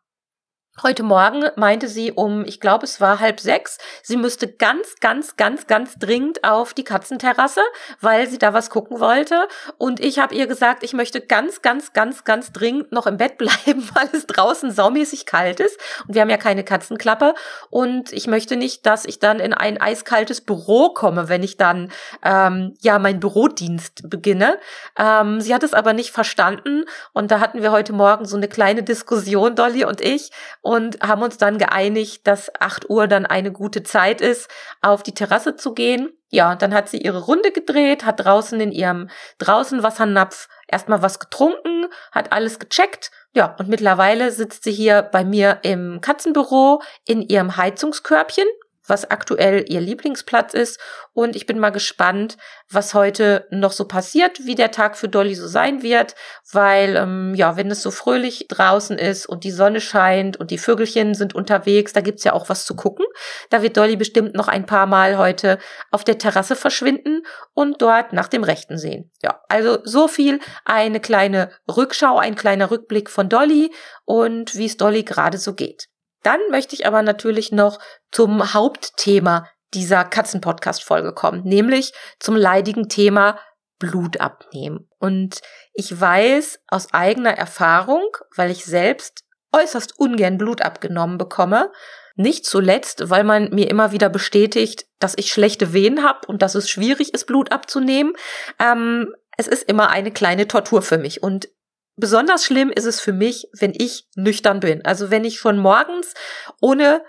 Heute 0.82 1.04
Morgen 1.04 1.44
meinte 1.54 1.86
sie 1.86 2.10
um, 2.10 2.44
ich 2.44 2.58
glaube, 2.58 2.84
es 2.84 3.00
war 3.00 3.20
halb 3.20 3.38
sechs, 3.38 3.78
sie 4.02 4.16
müsste 4.16 4.48
ganz, 4.48 4.96
ganz, 4.98 5.36
ganz, 5.36 5.68
ganz 5.68 5.94
dringend 6.00 6.42
auf 6.42 6.74
die 6.74 6.82
Katzenterrasse, 6.82 7.60
weil 8.00 8.28
sie 8.28 8.38
da 8.38 8.52
was 8.54 8.70
gucken 8.70 8.98
wollte. 8.98 9.46
Und 9.78 10.00
ich 10.00 10.18
habe 10.18 10.34
ihr 10.34 10.48
gesagt, 10.48 10.82
ich 10.82 10.92
möchte 10.92 11.20
ganz, 11.20 11.62
ganz, 11.62 11.92
ganz, 11.92 12.24
ganz 12.24 12.50
dringend 12.50 12.90
noch 12.90 13.06
im 13.06 13.18
Bett 13.18 13.38
bleiben, 13.38 13.88
weil 13.94 14.08
es 14.12 14.26
draußen 14.26 14.72
saumäßig 14.72 15.26
kalt 15.26 15.60
ist. 15.60 15.78
Und 16.08 16.16
wir 16.16 16.22
haben 16.22 16.28
ja 16.30 16.38
keine 16.38 16.64
Katzenklappe. 16.64 17.34
Und 17.70 18.12
ich 18.12 18.26
möchte 18.26 18.56
nicht, 18.56 18.84
dass 18.84 19.04
ich 19.04 19.20
dann 19.20 19.38
in 19.38 19.54
ein 19.54 19.80
eiskaltes 19.80 20.40
Büro 20.40 20.88
komme, 20.88 21.28
wenn 21.28 21.44
ich 21.44 21.56
dann 21.56 21.92
ähm, 22.24 22.74
ja 22.80 22.98
meinen 22.98 23.20
Bürodienst 23.20 24.10
beginne. 24.10 24.58
Ähm, 24.98 25.40
sie 25.40 25.54
hat 25.54 25.62
es 25.62 25.72
aber 25.72 25.92
nicht 25.92 26.10
verstanden. 26.10 26.84
Und 27.12 27.30
da 27.30 27.38
hatten 27.38 27.62
wir 27.62 27.70
heute 27.70 27.92
Morgen 27.92 28.24
so 28.24 28.36
eine 28.36 28.48
kleine 28.48 28.82
Diskussion, 28.82 29.54
Dolly 29.54 29.84
und 29.84 30.00
ich. 30.00 30.32
Und 30.64 31.00
haben 31.02 31.22
uns 31.22 31.36
dann 31.36 31.58
geeinigt, 31.58 32.26
dass 32.26 32.50
8 32.58 32.88
Uhr 32.88 33.06
dann 33.06 33.26
eine 33.26 33.52
gute 33.52 33.82
Zeit 33.82 34.22
ist, 34.22 34.50
auf 34.80 35.02
die 35.02 35.12
Terrasse 35.12 35.56
zu 35.56 35.74
gehen. 35.74 36.08
Ja, 36.30 36.56
dann 36.56 36.72
hat 36.72 36.88
sie 36.88 36.96
ihre 36.96 37.22
Runde 37.26 37.52
gedreht, 37.52 38.06
hat 38.06 38.24
draußen 38.24 38.58
in 38.60 38.72
ihrem 38.72 39.10
draußen 39.38 39.82
Wassernapf 39.82 40.48
erstmal 40.66 41.02
was 41.02 41.20
getrunken, 41.20 41.86
hat 42.12 42.32
alles 42.32 42.58
gecheckt. 42.58 43.10
Ja, 43.34 43.54
und 43.58 43.68
mittlerweile 43.68 44.30
sitzt 44.30 44.64
sie 44.64 44.72
hier 44.72 45.02
bei 45.02 45.22
mir 45.22 45.58
im 45.62 46.00
Katzenbüro 46.00 46.80
in 47.06 47.20
ihrem 47.20 47.58
Heizungskörbchen 47.58 48.46
was 48.86 49.10
aktuell 49.10 49.64
ihr 49.68 49.80
Lieblingsplatz 49.80 50.54
ist. 50.54 50.80
Und 51.12 51.36
ich 51.36 51.46
bin 51.46 51.58
mal 51.58 51.70
gespannt, 51.70 52.36
was 52.70 52.94
heute 52.94 53.46
noch 53.50 53.72
so 53.72 53.86
passiert, 53.86 54.44
wie 54.44 54.54
der 54.54 54.70
Tag 54.70 54.96
für 54.96 55.08
Dolly 55.08 55.34
so 55.34 55.46
sein 55.46 55.82
wird, 55.82 56.14
weil 56.52 56.96
ähm, 56.96 57.34
ja, 57.34 57.56
wenn 57.56 57.70
es 57.70 57.82
so 57.82 57.90
fröhlich 57.90 58.46
draußen 58.48 58.98
ist 58.98 59.26
und 59.26 59.44
die 59.44 59.50
Sonne 59.50 59.80
scheint 59.80 60.36
und 60.36 60.50
die 60.50 60.58
Vögelchen 60.58 61.14
sind 61.14 61.34
unterwegs, 61.34 61.92
da 61.92 62.00
gibt's 62.00 62.24
ja 62.24 62.32
auch 62.32 62.48
was 62.48 62.64
zu 62.64 62.74
gucken. 62.74 63.06
Da 63.50 63.62
wird 63.62 63.76
Dolly 63.76 63.96
bestimmt 63.96 64.34
noch 64.34 64.48
ein 64.48 64.66
paar 64.66 64.86
Mal 64.86 65.18
heute 65.18 65.58
auf 65.90 66.04
der 66.04 66.18
Terrasse 66.18 66.56
verschwinden 66.56 67.22
und 67.52 67.80
dort 67.80 68.12
nach 68.12 68.28
dem 68.28 68.44
Rechten 68.44 68.78
sehen. 68.78 69.10
Ja, 69.22 69.40
also 69.48 69.78
so 69.84 70.08
viel 70.08 70.40
eine 70.64 71.00
kleine 71.00 71.50
Rückschau, 71.68 72.18
ein 72.18 72.34
kleiner 72.34 72.70
Rückblick 72.70 73.10
von 73.10 73.28
Dolly 73.28 73.72
und 74.04 74.56
wie 74.56 74.66
es 74.66 74.76
Dolly 74.76 75.04
gerade 75.04 75.38
so 75.38 75.54
geht. 75.54 75.88
Dann 76.24 76.40
möchte 76.50 76.74
ich 76.74 76.86
aber 76.86 77.02
natürlich 77.02 77.52
noch 77.52 77.78
zum 78.10 78.52
Hauptthema 78.52 79.48
dieser 79.74 80.04
Katzen-Podcast-Folge 80.04 81.12
kommen, 81.12 81.44
nämlich 81.44 81.92
zum 82.18 82.34
leidigen 82.34 82.88
Thema 82.88 83.38
Blut 83.78 84.20
abnehmen. 84.20 84.88
Und 84.98 85.40
ich 85.74 86.00
weiß 86.00 86.60
aus 86.68 86.92
eigener 86.92 87.36
Erfahrung, 87.36 88.04
weil 88.34 88.50
ich 88.50 88.64
selbst 88.64 89.24
äußerst 89.52 89.98
ungern 89.98 90.38
Blut 90.38 90.62
abgenommen 90.62 91.18
bekomme, 91.18 91.70
nicht 92.16 92.46
zuletzt, 92.46 93.10
weil 93.10 93.24
man 93.24 93.50
mir 93.50 93.68
immer 93.68 93.92
wieder 93.92 94.08
bestätigt, 94.08 94.86
dass 95.00 95.18
ich 95.18 95.32
schlechte 95.32 95.72
Wehen 95.72 96.04
habe 96.04 96.26
und 96.28 96.42
dass 96.42 96.54
es 96.54 96.70
schwierig 96.70 97.12
ist, 97.12 97.26
Blut 97.26 97.52
abzunehmen. 97.52 98.14
Ähm, 98.60 99.12
es 99.36 99.48
ist 99.48 99.68
immer 99.68 99.90
eine 99.90 100.12
kleine 100.12 100.46
Tortur 100.46 100.82
für 100.82 100.98
mich. 100.98 101.22
Und 101.22 101.48
Besonders 101.96 102.44
schlimm 102.44 102.70
ist 102.70 102.86
es 102.86 103.00
für 103.00 103.12
mich, 103.12 103.48
wenn 103.58 103.72
ich 103.76 104.08
nüchtern 104.16 104.60
bin. 104.60 104.84
Also 104.84 105.10
wenn 105.10 105.24
ich 105.24 105.38
schon 105.38 105.58
morgens 105.58 106.14
ohne 106.60 107.04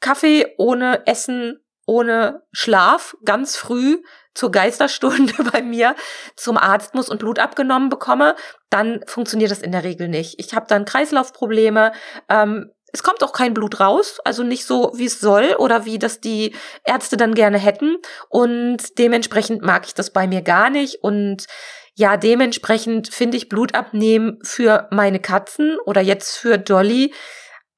Kaffee, 0.00 0.54
ohne 0.58 1.06
Essen, 1.06 1.64
ohne 1.86 2.42
Schlaf 2.52 3.16
ganz 3.24 3.56
früh 3.56 4.02
zur 4.34 4.50
Geisterstunde 4.50 5.34
bei 5.52 5.62
mir 5.62 5.94
zum 6.36 6.56
Arzt 6.56 6.94
muss 6.94 7.08
und 7.08 7.18
Blut 7.18 7.38
abgenommen 7.38 7.88
bekomme, 7.88 8.34
dann 8.70 9.00
funktioniert 9.06 9.50
das 9.50 9.62
in 9.62 9.72
der 9.72 9.84
Regel 9.84 10.08
nicht. 10.08 10.38
Ich 10.38 10.54
habe 10.54 10.66
dann 10.68 10.84
Kreislaufprobleme. 10.84 11.92
Ähm, 12.28 12.70
es 12.92 13.02
kommt 13.02 13.24
auch 13.24 13.32
kein 13.32 13.54
Blut 13.54 13.80
raus, 13.80 14.20
also 14.24 14.44
nicht 14.44 14.66
so, 14.66 14.92
wie 14.94 15.06
es 15.06 15.18
soll 15.18 15.56
oder 15.58 15.84
wie 15.84 15.98
das 15.98 16.20
die 16.20 16.54
Ärzte 16.84 17.16
dann 17.16 17.34
gerne 17.34 17.58
hätten. 17.58 17.96
Und 18.28 18.98
dementsprechend 18.98 19.62
mag 19.62 19.86
ich 19.86 19.94
das 19.94 20.12
bei 20.12 20.28
mir 20.28 20.42
gar 20.42 20.70
nicht. 20.70 21.02
Und 21.02 21.46
ja, 21.96 22.16
dementsprechend 22.16 23.12
finde 23.12 23.36
ich 23.36 23.48
Blutabnehmen 23.48 24.38
für 24.42 24.88
meine 24.90 25.20
Katzen 25.20 25.76
oder 25.86 26.00
jetzt 26.00 26.36
für 26.36 26.58
Dolly 26.58 27.14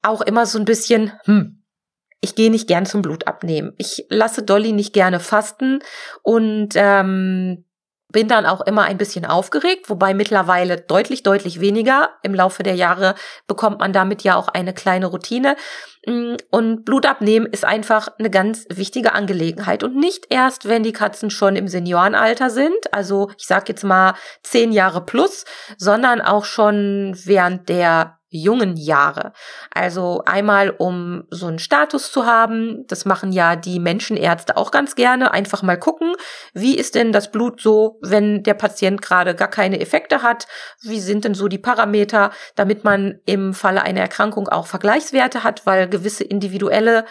auch 0.01 0.21
immer 0.21 0.45
so 0.45 0.57
ein 0.57 0.65
bisschen, 0.65 1.13
hm, 1.25 1.63
ich 2.21 2.33
gehe 2.33 2.49
nicht 2.49 2.67
gern 2.67 2.87
zum 2.87 3.03
Blutabnehmen. 3.03 3.73
Ich 3.77 4.05
lasse 4.09 4.41
Dolly 4.41 4.71
nicht 4.71 4.93
gerne 4.93 5.19
fasten 5.19 5.79
und 6.23 6.69
ähm, 6.75 7.65
bin 8.09 8.27
dann 8.27 8.45
auch 8.45 8.61
immer 8.61 8.83
ein 8.83 8.97
bisschen 8.97 9.25
aufgeregt, 9.25 9.89
wobei 9.89 10.13
mittlerweile 10.13 10.77
deutlich, 10.77 11.23
deutlich 11.23 11.59
weniger. 11.59 12.09
Im 12.23 12.33
Laufe 12.33 12.63
der 12.63 12.75
Jahre 12.75 13.15
bekommt 13.47 13.79
man 13.79 13.91
damit 13.91 14.23
ja 14.23 14.35
auch 14.35 14.47
eine 14.47 14.73
kleine 14.73 15.07
Routine. 15.07 15.55
Mm, 16.05 16.35
und 16.49 16.85
Blutabnehmen 16.85 17.51
ist 17.51 17.65
einfach 17.65 18.07
eine 18.17 18.29
ganz 18.29 18.65
wichtige 18.69 19.13
Angelegenheit. 19.13 19.83
Und 19.83 19.95
nicht 19.95 20.27
erst, 20.29 20.67
wenn 20.69 20.83
die 20.83 20.93
Katzen 20.93 21.29
schon 21.29 21.57
im 21.57 21.67
Seniorenalter 21.67 22.49
sind, 22.49 22.93
also 22.93 23.29
ich 23.37 23.45
sag 23.45 23.67
jetzt 23.67 23.83
mal 23.83 24.13
zehn 24.41 24.71
Jahre 24.71 25.01
plus, 25.01 25.43
sondern 25.77 26.21
auch 26.21 26.45
schon 26.45 27.13
während 27.25 27.67
der 27.67 28.16
jungen 28.29 28.75
Jahre. 28.75 29.31
Also 29.73 30.23
einmal, 30.25 30.69
um 30.69 31.23
so 31.29 31.47
einen 31.47 31.59
Status 31.59 32.11
zu 32.11 32.25
haben, 32.25 32.85
das 32.87 33.05
machen 33.05 33.31
ja 33.31 33.55
die 33.55 33.79
Menschenärzte 33.79 34.57
auch 34.57 34.71
ganz 34.71 34.95
gerne, 34.95 35.31
einfach 35.31 35.63
mal 35.63 35.79
gucken, 35.79 36.13
wie 36.53 36.75
ist 36.75 36.95
denn 36.95 37.11
das 37.11 37.31
Blut 37.31 37.61
so, 37.61 37.99
wenn 38.01 38.43
der 38.43 38.53
Patient 38.53 39.01
gerade 39.01 39.33
gar 39.33 39.49
keine 39.49 39.79
Effekte 39.79 40.21
hat, 40.23 40.47
wie 40.81 40.99
sind 40.99 41.25
denn 41.25 41.35
so 41.35 41.47
die 41.47 41.57
Parameter, 41.57 42.31
damit 42.55 42.83
man 42.83 43.19
im 43.25 43.53
Falle 43.53 43.81
einer 43.83 44.01
Erkrankung 44.01 44.49
auch 44.49 44.67
Vergleichswerte 44.67 45.43
hat, 45.43 45.65
weil 45.65 45.87
gewisse 45.87 46.23
individuelle 46.23 47.05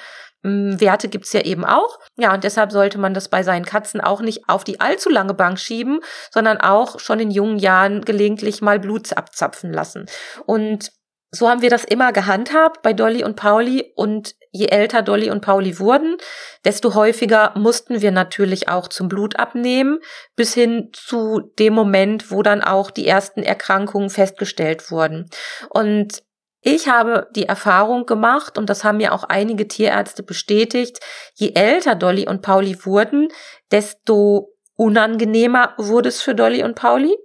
hm, 0.47 0.81
Werte 0.81 1.09
gibt's 1.09 1.33
ja 1.33 1.41
eben 1.41 1.65
auch. 1.65 1.99
Ja, 2.17 2.33
und 2.35 2.45
deshalb 2.45 2.71
sollte 2.73 2.99
man 2.99 3.15
das 3.15 3.29
bei 3.29 3.43
seinen 3.43 3.65
Katzen 3.65 4.01
auch 4.01 4.21
nicht 4.21 4.49
auf 4.49 4.65
die 4.65 4.81
allzu 4.81 5.11
lange 5.11 5.35
Bank 5.35 5.59
schieben, 5.59 6.01
sondern 6.31 6.59
auch 6.59 7.01
schon 7.01 7.21
in 7.21 7.31
jungen 7.31 7.59
Jahren 7.59 8.05
gelegentlich 8.05 8.63
mal 8.63 8.79
Blut 8.79 9.17
abzapfen 9.17 9.73
lassen. 9.73 10.07
Und 10.45 10.93
so 11.31 11.49
haben 11.49 11.63
wir 11.63 11.71
das 11.71 11.85
immer 11.85 12.13
gehandhabt 12.13 12.83
bei 12.83 12.93
Dolly 12.93 13.25
und 13.25 13.37
Pauli 13.37 13.93
und 13.95 14.35
je 14.53 14.67
älter 14.67 15.03
Dolly 15.03 15.31
und 15.31 15.41
Pauli 15.41 15.79
wurden, 15.79 16.17
desto 16.65 16.95
häufiger 16.95 17.53
mussten 17.57 18.01
wir 18.01 18.11
natürlich 18.11 18.69
auch 18.69 18.89
zum 18.89 19.09
Blut 19.09 19.39
abnehmen, 19.39 19.99
bis 20.35 20.55
hin 20.55 20.91
zu 20.93 21.41
dem 21.59 21.75
Moment, 21.75 22.31
wo 22.31 22.43
dann 22.43 22.63
auch 22.63 22.91
die 22.91 23.07
ersten 23.07 23.43
Erkrankungen 23.43 24.09
festgestellt 24.09 24.91
wurden. 24.91 25.29
Und 25.69 26.23
ich 26.63 26.89
habe 26.89 27.29
die 27.37 27.47
Erfahrung 27.47 28.07
gemacht, 28.07 28.59
und 28.59 28.71
das 28.71 28.83
haben 28.83 28.99
ja 28.99 29.13
auch 29.13 29.25
einige 29.25 29.69
Tierärzte 29.69 30.23
bestätigt, 30.23 30.99
je 31.35 31.53
älter 31.55 31.95
Dolly 31.95 32.27
und 32.27 32.43
Pauli 32.43 32.85
wurden, 32.85 33.29
desto 33.71 34.53
unangenehmer 34.75 35.75
wurde 35.77 36.09
es 36.09 36.23
für 36.23 36.35
Dolly 36.35 36.65
und 36.65 36.75
Pauli. 36.75 37.17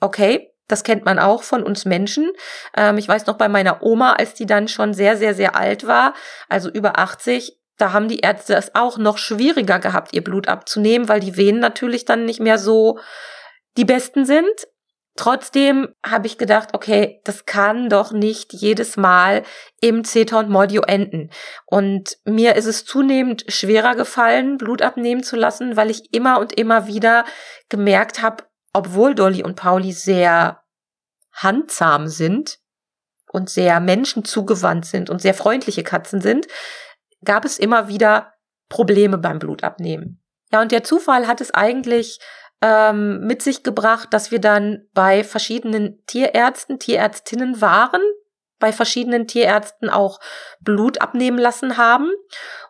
Okay, 0.00 0.53
das 0.68 0.82
kennt 0.82 1.04
man 1.04 1.18
auch 1.18 1.42
von 1.42 1.62
uns 1.62 1.84
Menschen. 1.84 2.30
Ähm, 2.76 2.98
ich 2.98 3.08
weiß 3.08 3.26
noch 3.26 3.36
bei 3.36 3.48
meiner 3.48 3.82
Oma, 3.82 4.14
als 4.14 4.34
die 4.34 4.46
dann 4.46 4.68
schon 4.68 4.94
sehr, 4.94 5.16
sehr, 5.16 5.34
sehr 5.34 5.56
alt 5.56 5.86
war, 5.86 6.14
also 6.48 6.70
über 6.70 6.98
80, 6.98 7.58
da 7.76 7.92
haben 7.92 8.08
die 8.08 8.20
Ärzte 8.20 8.54
es 8.54 8.74
auch 8.74 8.98
noch 8.98 9.18
schwieriger 9.18 9.78
gehabt, 9.78 10.14
ihr 10.14 10.22
Blut 10.22 10.48
abzunehmen, 10.48 11.08
weil 11.08 11.20
die 11.20 11.36
Venen 11.36 11.60
natürlich 11.60 12.04
dann 12.04 12.24
nicht 12.24 12.40
mehr 12.40 12.58
so 12.58 12.98
die 13.76 13.84
besten 13.84 14.24
sind. 14.24 14.68
Trotzdem 15.16 15.94
habe 16.04 16.26
ich 16.26 16.38
gedacht, 16.38 16.70
okay, 16.72 17.20
das 17.24 17.46
kann 17.46 17.88
doch 17.88 18.10
nicht 18.10 18.52
jedes 18.52 18.96
Mal 18.96 19.44
im 19.80 20.02
Zeta 20.02 20.40
und 20.40 20.50
Mordio 20.50 20.82
enden. 20.82 21.30
Und 21.66 22.18
mir 22.24 22.56
ist 22.56 22.66
es 22.66 22.84
zunehmend 22.84 23.44
schwerer 23.46 23.94
gefallen, 23.94 24.56
Blut 24.56 24.82
abnehmen 24.82 25.22
zu 25.22 25.36
lassen, 25.36 25.76
weil 25.76 25.90
ich 25.90 26.12
immer 26.12 26.40
und 26.40 26.52
immer 26.52 26.88
wieder 26.88 27.24
gemerkt 27.68 28.22
habe, 28.22 28.44
obwohl 28.74 29.14
Dolly 29.14 29.42
und 29.42 29.56
Pauli 29.56 29.92
sehr 29.92 30.62
handzahm 31.32 32.08
sind 32.08 32.58
und 33.32 33.48
sehr 33.48 33.80
menschenzugewandt 33.80 34.84
sind 34.84 35.08
und 35.08 35.22
sehr 35.22 35.34
freundliche 35.34 35.82
Katzen 35.82 36.20
sind, 36.20 36.46
gab 37.24 37.44
es 37.44 37.58
immer 37.58 37.88
wieder 37.88 38.34
Probleme 38.68 39.16
beim 39.16 39.38
Blutabnehmen. 39.38 40.22
Ja, 40.52 40.60
und 40.60 40.72
der 40.72 40.84
Zufall 40.84 41.26
hat 41.26 41.40
es 41.40 41.52
eigentlich 41.52 42.18
ähm, 42.60 43.20
mit 43.20 43.42
sich 43.42 43.62
gebracht, 43.62 44.08
dass 44.12 44.30
wir 44.30 44.40
dann 44.40 44.86
bei 44.92 45.24
verschiedenen 45.24 46.04
Tierärzten, 46.06 46.78
Tierärztinnen 46.78 47.60
waren, 47.60 48.02
bei 48.58 48.72
verschiedenen 48.72 49.26
Tierärzten 49.26 49.90
auch 49.90 50.20
Blut 50.60 51.00
abnehmen 51.00 51.38
lassen 51.38 51.76
haben. 51.76 52.10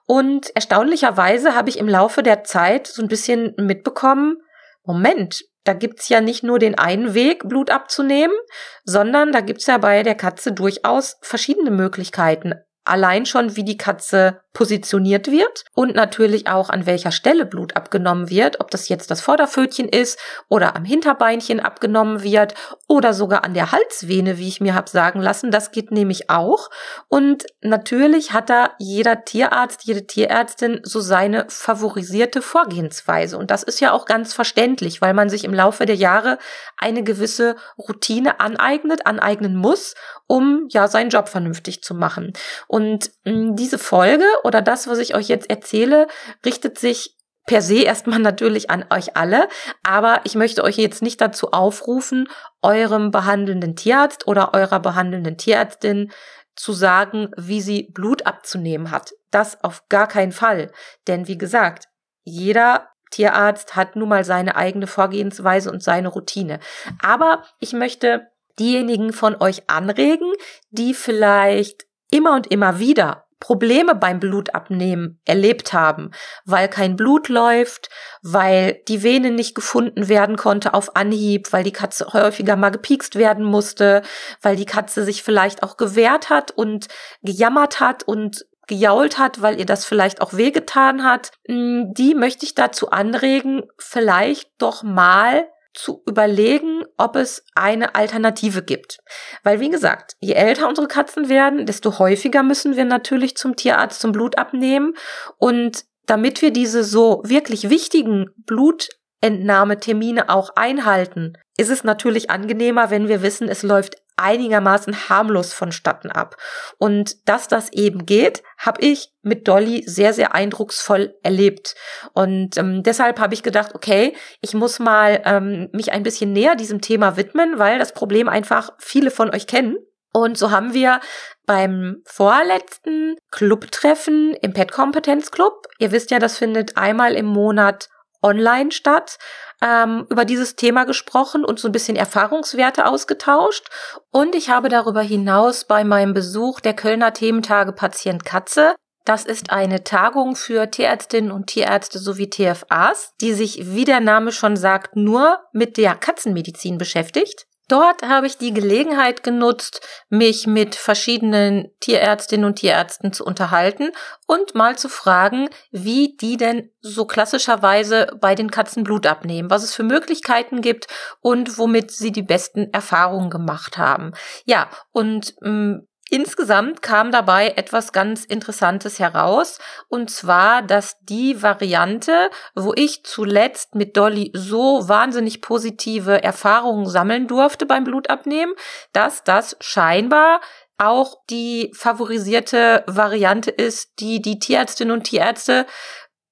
Und 0.06 0.54
erstaunlicherweise 0.54 1.54
habe 1.54 1.70
ich 1.70 1.78
im 1.78 1.88
Laufe 1.88 2.22
der 2.22 2.44
Zeit 2.44 2.86
so 2.86 3.02
ein 3.02 3.08
bisschen 3.08 3.54
mitbekommen, 3.56 4.42
Moment, 4.82 5.44
da 5.64 5.72
gibt's 5.72 6.08
ja 6.08 6.20
nicht 6.20 6.44
nur 6.44 6.58
den 6.58 6.78
einen 6.78 7.14
Weg, 7.14 7.48
Blut 7.48 7.70
abzunehmen, 7.70 8.36
sondern 8.84 9.32
da 9.32 9.40
gibt's 9.40 9.66
ja 9.66 9.78
bei 9.78 10.02
der 10.02 10.14
Katze 10.14 10.52
durchaus 10.52 11.16
verschiedene 11.22 11.70
Möglichkeiten. 11.70 12.54
Allein 12.84 13.24
schon, 13.24 13.56
wie 13.56 13.64
die 13.64 13.78
Katze 13.78 14.42
positioniert 14.54 15.30
wird 15.30 15.64
und 15.74 15.94
natürlich 15.94 16.46
auch 16.46 16.70
an 16.70 16.86
welcher 16.86 17.10
Stelle 17.10 17.44
Blut 17.44 17.76
abgenommen 17.76 18.30
wird, 18.30 18.60
ob 18.60 18.70
das 18.70 18.88
jetzt 18.88 19.10
das 19.10 19.20
Vorderpfötchen 19.20 19.88
ist 19.88 20.18
oder 20.48 20.76
am 20.76 20.84
Hinterbeinchen 20.84 21.60
abgenommen 21.60 22.22
wird 22.22 22.54
oder 22.86 23.12
sogar 23.12 23.44
an 23.44 23.52
der 23.52 23.72
Halsvene, 23.72 24.38
wie 24.38 24.48
ich 24.48 24.60
mir 24.60 24.74
habe 24.74 24.88
sagen 24.88 25.20
lassen, 25.20 25.50
das 25.50 25.72
geht 25.72 25.90
nämlich 25.90 26.30
auch. 26.30 26.70
Und 27.08 27.44
natürlich 27.62 28.32
hat 28.32 28.48
da 28.48 28.70
jeder 28.78 29.24
Tierarzt, 29.24 29.82
jede 29.84 30.06
Tierärztin 30.06 30.80
so 30.84 31.00
seine 31.00 31.46
favorisierte 31.48 32.40
Vorgehensweise. 32.40 33.36
Und 33.36 33.50
das 33.50 33.64
ist 33.64 33.80
ja 33.80 33.90
auch 33.90 34.06
ganz 34.06 34.34
verständlich, 34.34 35.02
weil 35.02 35.14
man 35.14 35.28
sich 35.28 35.44
im 35.44 35.52
Laufe 35.52 35.84
der 35.84 35.96
Jahre 35.96 36.38
eine 36.76 37.02
gewisse 37.02 37.56
Routine 37.76 38.38
aneignet, 38.38 39.06
aneignen 39.06 39.56
muss, 39.56 39.96
um 40.28 40.68
ja 40.70 40.86
seinen 40.86 41.10
Job 41.10 41.28
vernünftig 41.28 41.82
zu 41.82 41.94
machen. 41.94 42.32
Und 42.68 43.10
mh, 43.24 43.32
hm, 43.32 43.56
diese 43.56 43.78
Folge 43.78 44.24
oder 44.44 44.62
das, 44.62 44.86
was 44.86 44.98
ich 44.98 45.14
euch 45.14 45.28
jetzt 45.28 45.50
erzähle, 45.50 46.06
richtet 46.44 46.78
sich 46.78 47.16
per 47.46 47.62
se 47.62 47.82
erstmal 47.82 48.18
natürlich 48.20 48.70
an 48.70 48.84
euch 48.90 49.16
alle, 49.16 49.48
aber 49.82 50.20
ich 50.24 50.34
möchte 50.34 50.62
euch 50.62 50.76
jetzt 50.76 51.02
nicht 51.02 51.20
dazu 51.20 51.52
aufrufen, 51.52 52.28
eurem 52.62 53.10
behandelnden 53.10 53.76
Tierarzt 53.76 54.26
oder 54.26 54.54
eurer 54.54 54.80
behandelnden 54.80 55.36
Tierärztin 55.36 56.12
zu 56.56 56.72
sagen, 56.72 57.30
wie 57.36 57.60
sie 57.60 57.90
Blut 57.92 58.26
abzunehmen 58.26 58.90
hat. 58.90 59.12
Das 59.30 59.64
auf 59.64 59.88
gar 59.88 60.06
keinen 60.06 60.30
Fall. 60.30 60.70
Denn 61.08 61.26
wie 61.26 61.36
gesagt, 61.36 61.88
jeder 62.22 62.88
Tierarzt 63.10 63.74
hat 63.74 63.96
nun 63.96 64.08
mal 64.08 64.24
seine 64.24 64.56
eigene 64.56 64.86
Vorgehensweise 64.86 65.70
und 65.70 65.82
seine 65.82 66.08
Routine. 66.08 66.60
Aber 67.02 67.44
ich 67.58 67.72
möchte 67.72 68.28
diejenigen 68.58 69.12
von 69.12 69.40
euch 69.40 69.68
anregen, 69.68 70.32
die 70.70 70.94
vielleicht 70.94 71.86
immer 72.10 72.34
und 72.34 72.46
immer 72.46 72.78
wieder 72.78 73.23
Probleme 73.40 73.94
beim 73.94 74.20
Blutabnehmen 74.20 75.20
erlebt 75.24 75.72
haben, 75.72 76.10
weil 76.44 76.68
kein 76.68 76.96
Blut 76.96 77.28
läuft, 77.28 77.90
weil 78.22 78.80
die 78.88 79.02
Vene 79.02 79.30
nicht 79.30 79.54
gefunden 79.54 80.08
werden 80.08 80.36
konnte 80.36 80.74
auf 80.74 80.96
Anhieb, 80.96 81.52
weil 81.52 81.64
die 81.64 81.72
Katze 81.72 82.06
häufiger 82.12 82.56
mal 82.56 82.70
gepiekst 82.70 83.16
werden 83.16 83.44
musste, 83.44 84.02
weil 84.40 84.56
die 84.56 84.64
Katze 84.64 85.04
sich 85.04 85.22
vielleicht 85.22 85.62
auch 85.62 85.76
gewehrt 85.76 86.30
hat 86.30 86.50
und 86.50 86.88
gejammert 87.22 87.80
hat 87.80 88.02
und 88.02 88.46
gejault 88.66 89.18
hat, 89.18 89.42
weil 89.42 89.58
ihr 89.58 89.66
das 89.66 89.84
vielleicht 89.84 90.20
auch 90.20 90.32
wehgetan 90.32 91.04
hat, 91.04 91.32
mm, 91.48 91.92
die 91.92 92.14
möchte 92.14 92.46
ich 92.46 92.54
dazu 92.54 92.90
anregen, 92.90 93.64
vielleicht 93.78 94.50
doch 94.58 94.82
mal 94.82 95.46
zu 95.74 96.02
überlegen, 96.06 96.84
ob 96.96 97.16
es 97.16 97.44
eine 97.54 97.94
Alternative 97.94 98.62
gibt. 98.62 98.98
Weil, 99.42 99.60
wie 99.60 99.70
gesagt, 99.70 100.16
je 100.20 100.34
älter 100.34 100.68
unsere 100.68 100.88
Katzen 100.88 101.28
werden, 101.28 101.66
desto 101.66 101.98
häufiger 101.98 102.42
müssen 102.42 102.76
wir 102.76 102.84
natürlich 102.84 103.36
zum 103.36 103.56
Tierarzt 103.56 104.00
zum 104.00 104.12
Blut 104.12 104.38
abnehmen. 104.38 104.94
Und 105.36 105.84
damit 106.06 106.42
wir 106.42 106.52
diese 106.52 106.84
so 106.84 107.22
wirklich 107.24 107.70
wichtigen 107.70 108.30
Blutentnahmetermine 108.46 110.28
auch 110.28 110.50
einhalten, 110.54 111.34
ist 111.56 111.70
es 111.70 111.84
natürlich 111.84 112.30
angenehmer, 112.30 112.90
wenn 112.90 113.08
wir 113.08 113.22
wissen, 113.22 113.48
es 113.48 113.62
läuft 113.62 113.96
einigermaßen 114.16 115.08
harmlos 115.08 115.52
vonstatten 115.52 116.10
ab. 116.10 116.36
Und 116.78 117.28
dass 117.28 117.48
das 117.48 117.72
eben 117.72 118.06
geht, 118.06 118.42
habe 118.58 118.80
ich 118.80 119.12
mit 119.22 119.48
Dolly 119.48 119.82
sehr, 119.86 120.12
sehr 120.12 120.34
eindrucksvoll 120.34 121.14
erlebt. 121.22 121.74
Und 122.12 122.56
ähm, 122.56 122.82
deshalb 122.82 123.18
habe 123.18 123.34
ich 123.34 123.42
gedacht, 123.42 123.74
okay, 123.74 124.16
ich 124.40 124.54
muss 124.54 124.78
mal 124.78 125.22
ähm, 125.24 125.68
mich 125.72 125.92
ein 125.92 126.02
bisschen 126.02 126.32
näher 126.32 126.56
diesem 126.56 126.80
Thema 126.80 127.16
widmen, 127.16 127.58
weil 127.58 127.78
das 127.78 127.92
Problem 127.92 128.28
einfach 128.28 128.70
viele 128.78 129.10
von 129.10 129.34
euch 129.34 129.46
kennen. 129.46 129.76
Und 130.12 130.38
so 130.38 130.52
haben 130.52 130.74
wir 130.74 131.00
beim 131.44 132.02
vorletzten 132.06 133.16
Clubtreffen 133.32 134.34
im 134.34 134.52
Pet 134.52 134.70
Kompetenz 134.70 135.32
Club, 135.32 135.66
ihr 135.80 135.90
wisst 135.90 136.12
ja, 136.12 136.20
das 136.20 136.38
findet 136.38 136.76
einmal 136.76 137.14
im 137.14 137.26
Monat 137.26 137.88
online 138.22 138.70
statt, 138.70 139.18
ähm, 139.64 140.06
über 140.10 140.24
dieses 140.24 140.56
Thema 140.56 140.84
gesprochen 140.84 141.44
und 141.44 141.58
so 141.58 141.68
ein 141.68 141.72
bisschen 141.72 141.96
Erfahrungswerte 141.96 142.86
ausgetauscht. 142.86 143.66
Und 144.10 144.34
ich 144.34 144.50
habe 144.50 144.68
darüber 144.68 145.02
hinaus 145.02 145.64
bei 145.64 145.84
meinem 145.84 146.12
Besuch 146.12 146.60
der 146.60 146.74
Kölner 146.74 147.12
Thementage 147.12 147.72
Patient 147.72 148.24
Katze 148.24 148.74
das 149.04 149.26
ist 149.26 149.50
eine 149.50 149.84
Tagung 149.84 150.34
für 150.34 150.70
Tierärztinnen 150.70 151.30
und 151.30 151.48
Tierärzte 151.48 151.98
sowie 151.98 152.30
TFAs, 152.30 153.12
die 153.20 153.34
sich, 153.34 153.74
wie 153.74 153.84
der 153.84 154.00
Name 154.00 154.32
schon 154.32 154.56
sagt, 154.56 154.96
nur 154.96 155.40
mit 155.52 155.76
der 155.76 155.94
Katzenmedizin 155.94 156.78
beschäftigt. 156.78 157.46
Dort 157.68 158.02
habe 158.02 158.26
ich 158.26 158.36
die 158.36 158.52
Gelegenheit 158.52 159.22
genutzt, 159.22 159.80
mich 160.10 160.46
mit 160.46 160.74
verschiedenen 160.74 161.70
Tierärztinnen 161.80 162.44
und 162.44 162.56
Tierärzten 162.56 163.12
zu 163.12 163.24
unterhalten 163.24 163.90
und 164.26 164.54
mal 164.54 164.76
zu 164.76 164.88
fragen, 164.90 165.48
wie 165.70 166.16
die 166.16 166.36
denn 166.36 166.70
so 166.80 167.06
klassischerweise 167.06 168.08
bei 168.20 168.34
den 168.34 168.50
Katzen 168.50 168.84
Blut 168.84 169.06
abnehmen, 169.06 169.48
was 169.48 169.62
es 169.62 169.74
für 169.74 169.82
Möglichkeiten 169.82 170.60
gibt 170.60 170.88
und 171.20 171.56
womit 171.56 171.90
sie 171.90 172.12
die 172.12 172.22
besten 172.22 172.70
Erfahrungen 172.72 173.30
gemacht 173.30 173.78
haben. 173.78 174.12
Ja, 174.44 174.68
und 174.92 175.34
ähm, 175.42 175.88
Insgesamt 176.10 176.82
kam 176.82 177.10
dabei 177.10 177.54
etwas 177.56 177.92
ganz 177.92 178.24
Interessantes 178.24 178.98
heraus, 178.98 179.58
und 179.88 180.10
zwar, 180.10 180.60
dass 180.62 180.98
die 181.00 181.42
Variante, 181.42 182.30
wo 182.54 182.74
ich 182.74 183.04
zuletzt 183.04 183.74
mit 183.74 183.96
Dolly 183.96 184.30
so 184.34 184.86
wahnsinnig 184.86 185.40
positive 185.40 186.22
Erfahrungen 186.22 186.86
sammeln 186.86 187.26
durfte 187.26 187.64
beim 187.64 187.84
Blutabnehmen, 187.84 188.54
dass 188.92 189.24
das 189.24 189.56
scheinbar 189.60 190.40
auch 190.76 191.16
die 191.30 191.72
favorisierte 191.74 192.84
Variante 192.86 193.50
ist, 193.50 193.92
die 194.00 194.20
die 194.20 194.38
Tierärztinnen 194.38 194.94
und 194.94 195.04
Tierärzte 195.04 195.66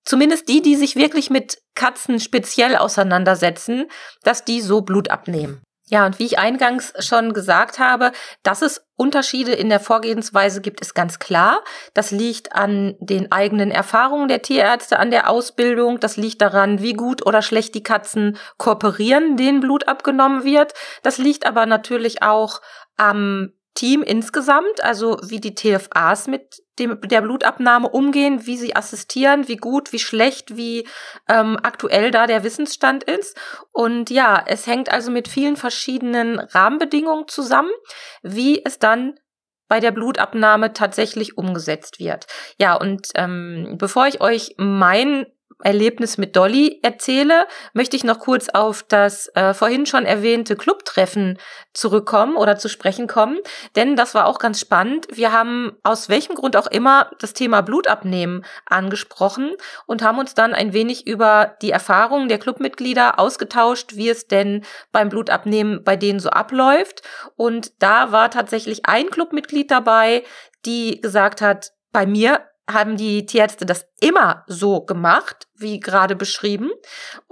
zumindest 0.04 0.48
die, 0.48 0.62
die 0.62 0.76
sich 0.76 0.96
wirklich 0.96 1.30
mit 1.30 1.58
Katzen 1.74 2.20
speziell 2.20 2.76
auseinandersetzen, 2.76 3.86
dass 4.22 4.44
die 4.44 4.60
so 4.60 4.82
Blut 4.82 5.10
abnehmen. 5.10 5.62
Ja, 5.88 6.06
und 6.06 6.18
wie 6.18 6.26
ich 6.26 6.38
eingangs 6.38 6.94
schon 7.00 7.32
gesagt 7.32 7.78
habe, 7.78 8.12
dass 8.42 8.62
es 8.62 8.86
Unterschiede 8.96 9.52
in 9.52 9.68
der 9.68 9.80
Vorgehensweise 9.80 10.60
gibt, 10.60 10.80
ist 10.80 10.94
ganz 10.94 11.18
klar. 11.18 11.62
Das 11.92 12.12
liegt 12.12 12.54
an 12.54 12.94
den 13.00 13.32
eigenen 13.32 13.70
Erfahrungen 13.70 14.28
der 14.28 14.42
Tierärzte, 14.42 14.98
an 14.98 15.10
der 15.10 15.28
Ausbildung. 15.28 15.98
Das 15.98 16.16
liegt 16.16 16.40
daran, 16.40 16.80
wie 16.80 16.92
gut 16.92 17.26
oder 17.26 17.42
schlecht 17.42 17.74
die 17.74 17.82
Katzen 17.82 18.38
kooperieren, 18.58 19.36
denen 19.36 19.60
Blut 19.60 19.88
abgenommen 19.88 20.44
wird. 20.44 20.72
Das 21.02 21.18
liegt 21.18 21.46
aber 21.46 21.66
natürlich 21.66 22.22
auch 22.22 22.60
am 22.96 23.52
Team 23.74 24.02
insgesamt, 24.02 24.82
also 24.82 25.18
wie 25.22 25.40
die 25.40 25.54
TFAs 25.54 26.26
mit 26.26 26.62
dem, 26.78 27.00
der 27.02 27.22
Blutabnahme 27.22 27.88
umgehen, 27.88 28.46
wie 28.46 28.56
sie 28.56 28.76
assistieren, 28.76 29.48
wie 29.48 29.56
gut, 29.56 29.92
wie 29.92 29.98
schlecht, 29.98 30.56
wie 30.56 30.86
ähm, 31.28 31.58
aktuell 31.62 32.10
da 32.10 32.26
der 32.26 32.44
Wissensstand 32.44 33.04
ist. 33.04 33.36
Und 33.72 34.10
ja, 34.10 34.42
es 34.46 34.66
hängt 34.66 34.90
also 34.90 35.10
mit 35.10 35.28
vielen 35.28 35.56
verschiedenen 35.56 36.38
Rahmenbedingungen 36.38 37.28
zusammen, 37.28 37.70
wie 38.22 38.62
es 38.64 38.78
dann 38.78 39.14
bei 39.68 39.80
der 39.80 39.90
Blutabnahme 39.90 40.74
tatsächlich 40.74 41.38
umgesetzt 41.38 41.98
wird. 41.98 42.26
Ja, 42.58 42.74
und 42.74 43.08
ähm, 43.14 43.76
bevor 43.78 44.06
ich 44.06 44.20
euch 44.20 44.54
mein 44.58 45.26
Erlebnis 45.62 46.18
mit 46.18 46.36
Dolly 46.36 46.80
erzähle, 46.82 47.46
möchte 47.72 47.96
ich 47.96 48.04
noch 48.04 48.18
kurz 48.18 48.48
auf 48.48 48.82
das 48.82 49.28
äh, 49.34 49.54
vorhin 49.54 49.86
schon 49.86 50.04
erwähnte 50.04 50.56
Clubtreffen 50.56 51.38
zurückkommen 51.72 52.36
oder 52.36 52.58
zu 52.58 52.68
sprechen 52.68 53.06
kommen, 53.06 53.38
denn 53.76 53.96
das 53.96 54.14
war 54.14 54.26
auch 54.26 54.38
ganz 54.38 54.60
spannend. 54.60 55.06
Wir 55.10 55.32
haben 55.32 55.72
aus 55.82 56.08
welchem 56.08 56.34
Grund 56.34 56.56
auch 56.56 56.66
immer 56.66 57.10
das 57.18 57.32
Thema 57.32 57.62
Blutabnehmen 57.62 58.44
angesprochen 58.66 59.52
und 59.86 60.02
haben 60.02 60.18
uns 60.18 60.34
dann 60.34 60.54
ein 60.54 60.72
wenig 60.72 61.06
über 61.06 61.56
die 61.62 61.70
Erfahrungen 61.70 62.28
der 62.28 62.38
Clubmitglieder 62.38 63.18
ausgetauscht, 63.18 63.96
wie 63.96 64.08
es 64.08 64.26
denn 64.28 64.64
beim 64.92 65.08
Blutabnehmen 65.08 65.82
bei 65.84 65.96
denen 65.96 66.20
so 66.20 66.30
abläuft. 66.30 67.02
Und 67.36 67.82
da 67.82 68.12
war 68.12 68.30
tatsächlich 68.30 68.86
ein 68.86 69.10
Clubmitglied 69.10 69.70
dabei, 69.70 70.24
die 70.64 71.00
gesagt 71.00 71.40
hat, 71.40 71.72
bei 71.92 72.06
mir 72.06 72.40
haben 72.70 72.96
die 72.96 73.26
Tierärzte 73.26 73.66
das 73.66 73.86
immer 74.00 74.44
so 74.46 74.82
gemacht, 74.82 75.48
wie 75.56 75.80
gerade 75.80 76.16
beschrieben, 76.16 76.70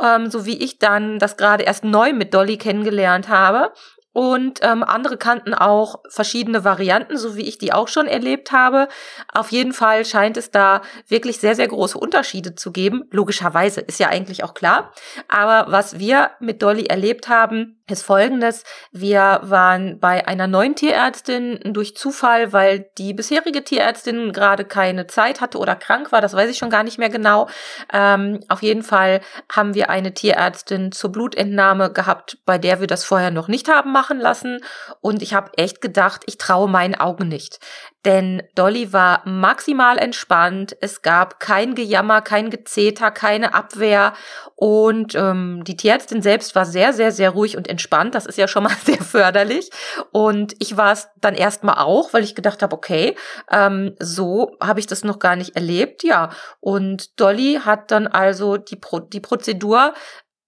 ähm, 0.02 0.30
so 0.30 0.46
wie 0.46 0.62
ich 0.62 0.78
dann 0.78 1.18
das 1.18 1.36
gerade 1.36 1.64
erst 1.64 1.84
neu 1.84 2.12
mit 2.12 2.34
Dolly 2.34 2.56
kennengelernt 2.56 3.28
habe. 3.28 3.72
Und 4.12 4.58
ähm, 4.62 4.82
andere 4.82 5.16
kannten 5.16 5.54
auch 5.54 6.00
verschiedene 6.08 6.64
Varianten, 6.64 7.16
so 7.16 7.36
wie 7.36 7.48
ich 7.48 7.58
die 7.58 7.72
auch 7.72 7.86
schon 7.86 8.06
erlebt 8.06 8.50
habe. 8.50 8.88
Auf 9.32 9.52
jeden 9.52 9.72
Fall 9.72 10.04
scheint 10.04 10.36
es 10.36 10.50
da 10.50 10.82
wirklich 11.06 11.38
sehr, 11.38 11.54
sehr 11.54 11.68
große 11.68 11.96
Unterschiede 11.96 12.56
zu 12.56 12.72
geben. 12.72 13.04
Logischerweise 13.10 13.80
ist 13.80 14.00
ja 14.00 14.08
eigentlich 14.08 14.42
auch 14.42 14.54
klar. 14.54 14.92
Aber 15.28 15.70
was 15.70 15.98
wir 16.00 16.30
mit 16.40 16.62
Dolly 16.62 16.86
erlebt 16.86 17.28
haben, 17.28 17.80
ist 17.90 18.02
folgendes. 18.02 18.64
Wir 18.92 19.40
waren 19.42 19.98
bei 20.00 20.26
einer 20.26 20.46
neuen 20.46 20.74
Tierärztin 20.74 21.60
durch 21.64 21.96
Zufall, 21.96 22.52
weil 22.52 22.90
die 22.98 23.14
bisherige 23.14 23.64
Tierärztin 23.64 24.32
gerade 24.32 24.64
keine 24.64 25.06
Zeit 25.06 25.40
hatte 25.40 25.58
oder 25.58 25.76
krank 25.76 26.12
war, 26.12 26.20
das 26.20 26.34
weiß 26.34 26.50
ich 26.50 26.58
schon 26.58 26.70
gar 26.70 26.82
nicht 26.82 26.98
mehr 26.98 27.10
genau. 27.10 27.48
Ähm, 27.92 28.40
auf 28.48 28.62
jeden 28.62 28.82
Fall 28.82 29.20
haben 29.50 29.74
wir 29.74 29.90
eine 29.90 30.14
Tierärztin 30.14 30.92
zur 30.92 31.12
Blutentnahme 31.12 31.92
gehabt, 31.92 32.38
bei 32.44 32.58
der 32.58 32.80
wir 32.80 32.86
das 32.86 33.04
vorher 33.04 33.30
noch 33.30 33.48
nicht 33.48 33.68
haben 33.68 33.92
machen 34.00 34.18
lassen. 34.18 34.60
Und 35.02 35.20
ich 35.20 35.34
habe 35.34 35.50
echt 35.58 35.82
gedacht, 35.82 36.22
ich 36.24 36.38
traue 36.38 36.70
meinen 36.70 36.94
Augen 36.94 37.28
nicht. 37.28 37.58
Denn 38.06 38.42
Dolly 38.54 38.94
war 38.94 39.20
maximal 39.26 39.98
entspannt. 39.98 40.74
Es 40.80 41.02
gab 41.02 41.38
kein 41.38 41.74
Gejammer, 41.74 42.22
kein 42.22 42.48
Gezeter, 42.48 43.10
keine 43.10 43.52
Abwehr. 43.52 44.14
Und 44.56 45.14
ähm, 45.14 45.64
die 45.64 45.76
Tierärztin 45.76 46.22
selbst 46.22 46.54
war 46.54 46.64
sehr, 46.64 46.94
sehr, 46.94 47.12
sehr 47.12 47.28
ruhig 47.28 47.58
und 47.58 47.68
entspannt. 47.68 48.14
Das 48.14 48.24
ist 48.24 48.38
ja 48.38 48.48
schon 48.48 48.62
mal 48.62 48.76
sehr 48.84 49.02
förderlich. 49.02 49.68
Und 50.12 50.54
ich 50.60 50.78
war 50.78 50.92
es 50.92 51.08
dann 51.20 51.34
erstmal 51.34 51.76
auch, 51.76 52.14
weil 52.14 52.24
ich 52.24 52.34
gedacht 52.34 52.62
habe, 52.62 52.74
okay, 52.74 53.16
ähm, 53.50 53.94
so 53.98 54.56
habe 54.62 54.80
ich 54.80 54.86
das 54.86 55.04
noch 55.04 55.18
gar 55.18 55.36
nicht 55.36 55.56
erlebt. 55.56 56.02
Ja. 56.04 56.30
Und 56.60 57.20
Dolly 57.20 57.60
hat 57.62 57.90
dann 57.90 58.06
also 58.06 58.56
die, 58.56 58.76
Pro 58.76 59.00
die 59.00 59.20
Prozedur 59.20 59.92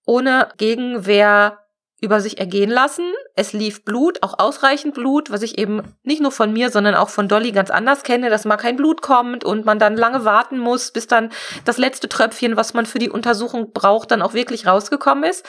ohne 0.06 0.48
Gegenwehr 0.56 1.61
über 2.02 2.20
sich 2.20 2.38
ergehen 2.38 2.68
lassen. 2.68 3.12
Es 3.36 3.52
lief 3.52 3.84
Blut, 3.84 4.22
auch 4.22 4.38
ausreichend 4.38 4.94
Blut, 4.94 5.30
was 5.30 5.42
ich 5.42 5.56
eben 5.56 5.82
nicht 6.02 6.20
nur 6.20 6.32
von 6.32 6.52
mir, 6.52 6.70
sondern 6.70 6.96
auch 6.96 7.08
von 7.08 7.28
Dolly 7.28 7.52
ganz 7.52 7.70
anders 7.70 8.02
kenne, 8.02 8.28
dass 8.28 8.44
mal 8.44 8.56
kein 8.56 8.76
Blut 8.76 9.02
kommt 9.02 9.44
und 9.44 9.64
man 9.64 9.78
dann 9.78 9.96
lange 9.96 10.24
warten 10.24 10.58
muss, 10.58 10.90
bis 10.90 11.06
dann 11.06 11.30
das 11.64 11.78
letzte 11.78 12.08
Tröpfchen, 12.08 12.56
was 12.56 12.74
man 12.74 12.86
für 12.86 12.98
die 12.98 13.08
Untersuchung 13.08 13.72
braucht, 13.72 14.10
dann 14.10 14.20
auch 14.20 14.34
wirklich 14.34 14.66
rausgekommen 14.66 15.22
ist. 15.24 15.46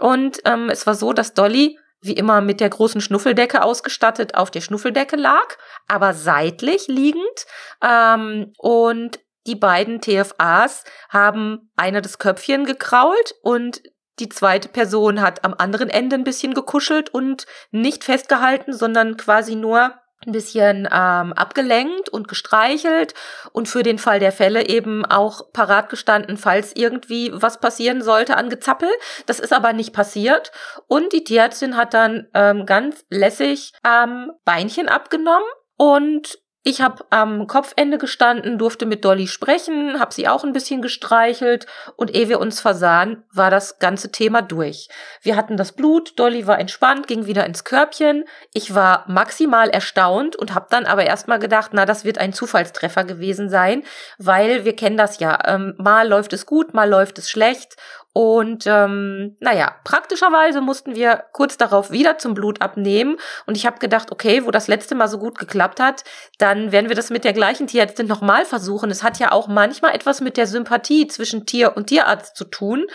Und 0.00 0.38
ähm, 0.44 0.70
es 0.70 0.86
war 0.86 0.94
so, 0.94 1.12
dass 1.12 1.34
Dolly 1.34 1.78
wie 2.00 2.12
immer 2.12 2.40
mit 2.40 2.60
der 2.60 2.70
großen 2.70 3.00
Schnuffeldecke 3.00 3.62
ausgestattet 3.62 4.36
auf 4.36 4.52
der 4.52 4.60
Schnuffeldecke 4.60 5.16
lag, 5.16 5.56
aber 5.88 6.14
seitlich 6.14 6.86
liegend. 6.86 7.46
Ähm, 7.82 8.52
und 8.56 9.18
die 9.48 9.56
beiden 9.56 10.00
TFAs 10.00 10.84
haben 11.08 11.72
einer 11.74 12.02
das 12.02 12.18
Köpfchen 12.18 12.66
gekrault 12.66 13.34
und 13.42 13.82
die 14.20 14.28
zweite 14.28 14.68
Person 14.68 15.20
hat 15.20 15.44
am 15.44 15.54
anderen 15.56 15.90
Ende 15.90 16.16
ein 16.16 16.24
bisschen 16.24 16.54
gekuschelt 16.54 17.10
und 17.10 17.46
nicht 17.70 18.04
festgehalten, 18.04 18.72
sondern 18.72 19.16
quasi 19.16 19.54
nur 19.54 19.94
ein 20.26 20.32
bisschen 20.32 20.88
ähm, 20.92 21.32
abgelenkt 21.32 22.08
und 22.08 22.26
gestreichelt 22.26 23.14
und 23.52 23.68
für 23.68 23.84
den 23.84 23.98
Fall 23.98 24.18
der 24.18 24.32
Fälle 24.32 24.68
eben 24.68 25.04
auch 25.06 25.52
parat 25.52 25.88
gestanden, 25.88 26.36
falls 26.36 26.74
irgendwie 26.74 27.30
was 27.32 27.60
passieren 27.60 28.02
sollte 28.02 28.36
an 28.36 28.50
Gezappel. 28.50 28.88
Das 29.26 29.38
ist 29.38 29.52
aber 29.52 29.72
nicht 29.72 29.92
passiert. 29.92 30.50
Und 30.88 31.12
die 31.12 31.22
Tierärztin 31.22 31.76
hat 31.76 31.94
dann 31.94 32.26
ähm, 32.34 32.66
ganz 32.66 33.04
lässig 33.10 33.72
ähm, 33.86 34.32
Beinchen 34.44 34.88
abgenommen 34.88 35.48
und 35.76 36.38
ich 36.68 36.82
habe 36.82 37.02
am 37.08 37.46
Kopfende 37.46 37.96
gestanden, 37.96 38.58
durfte 38.58 38.84
mit 38.84 39.02
Dolly 39.02 39.26
sprechen, 39.26 39.98
habe 39.98 40.12
sie 40.12 40.28
auch 40.28 40.44
ein 40.44 40.52
bisschen 40.52 40.82
gestreichelt 40.82 41.64
und 41.96 42.14
ehe 42.14 42.28
wir 42.28 42.40
uns 42.40 42.60
versahen, 42.60 43.24
war 43.32 43.50
das 43.50 43.78
ganze 43.78 44.12
Thema 44.12 44.42
durch. 44.42 44.90
Wir 45.22 45.34
hatten 45.34 45.56
das 45.56 45.72
Blut, 45.72 46.18
Dolly 46.18 46.46
war 46.46 46.58
entspannt, 46.58 47.06
ging 47.06 47.24
wieder 47.24 47.46
ins 47.46 47.64
Körbchen. 47.64 48.24
Ich 48.52 48.74
war 48.74 49.04
maximal 49.08 49.70
erstaunt 49.70 50.36
und 50.36 50.54
habe 50.54 50.66
dann 50.68 50.84
aber 50.84 51.06
erstmal 51.06 51.38
gedacht, 51.38 51.70
na, 51.72 51.86
das 51.86 52.04
wird 52.04 52.18
ein 52.18 52.34
Zufallstreffer 52.34 53.04
gewesen 53.04 53.48
sein, 53.48 53.82
weil 54.18 54.66
wir 54.66 54.76
kennen 54.76 54.98
das 54.98 55.20
ja. 55.20 55.38
Ähm, 55.46 55.74
mal 55.78 56.06
läuft 56.06 56.34
es 56.34 56.44
gut, 56.44 56.74
mal 56.74 56.90
läuft 56.90 57.16
es 57.16 57.30
schlecht 57.30 57.76
und 58.18 58.64
ähm, 58.66 59.36
naja, 59.38 59.76
praktischerweise 59.84 60.60
mussten 60.60 60.96
wir 60.96 61.26
kurz 61.32 61.56
darauf 61.56 61.92
wieder 61.92 62.18
zum 62.18 62.34
Blut 62.34 62.60
abnehmen. 62.60 63.16
Und 63.46 63.56
ich 63.56 63.64
habe 63.64 63.78
gedacht, 63.78 64.10
okay, 64.10 64.44
wo 64.44 64.50
das 64.50 64.66
letzte 64.66 64.96
Mal 64.96 65.06
so 65.06 65.18
gut 65.18 65.38
geklappt 65.38 65.78
hat, 65.78 66.02
dann 66.38 66.72
werden 66.72 66.88
wir 66.88 66.96
das 66.96 67.10
mit 67.10 67.22
der 67.22 67.32
gleichen 67.32 67.68
Tierärztin 67.68 68.08
nochmal 68.08 68.44
versuchen. 68.44 68.90
Es 68.90 69.04
hat 69.04 69.20
ja 69.20 69.30
auch 69.30 69.46
manchmal 69.46 69.94
etwas 69.94 70.20
mit 70.20 70.36
der 70.36 70.48
Sympathie 70.48 71.06
zwischen 71.06 71.46
Tier 71.46 71.76
und 71.76 71.86
Tierarzt 71.86 72.34
zu 72.34 72.46
tun. 72.46 72.86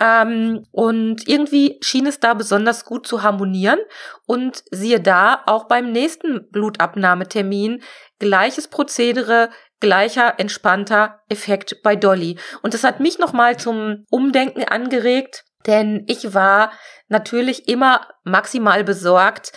Ähm, 0.00 0.66
und 0.72 1.28
irgendwie 1.28 1.78
schien 1.80 2.06
es 2.06 2.18
da 2.18 2.34
besonders 2.34 2.84
gut 2.84 3.06
zu 3.06 3.22
harmonieren. 3.22 3.78
Und 4.26 4.64
siehe 4.72 4.98
da, 4.98 5.42
auch 5.46 5.68
beim 5.68 5.92
nächsten 5.92 6.50
Blutabnahmetermin 6.50 7.84
gleiches 8.18 8.66
Prozedere, 8.66 9.50
gleicher 9.82 10.38
entspannter 10.38 11.20
Effekt 11.28 11.82
bei 11.82 11.96
Dolly. 11.96 12.38
Und 12.62 12.72
das 12.72 12.84
hat 12.84 13.00
mich 13.00 13.18
nochmal 13.18 13.58
zum 13.58 14.06
Umdenken 14.10 14.64
angeregt, 14.64 15.44
denn 15.66 16.04
ich 16.06 16.34
war 16.34 16.72
natürlich 17.08 17.68
immer 17.68 18.06
maximal 18.22 18.84
besorgt 18.84 19.52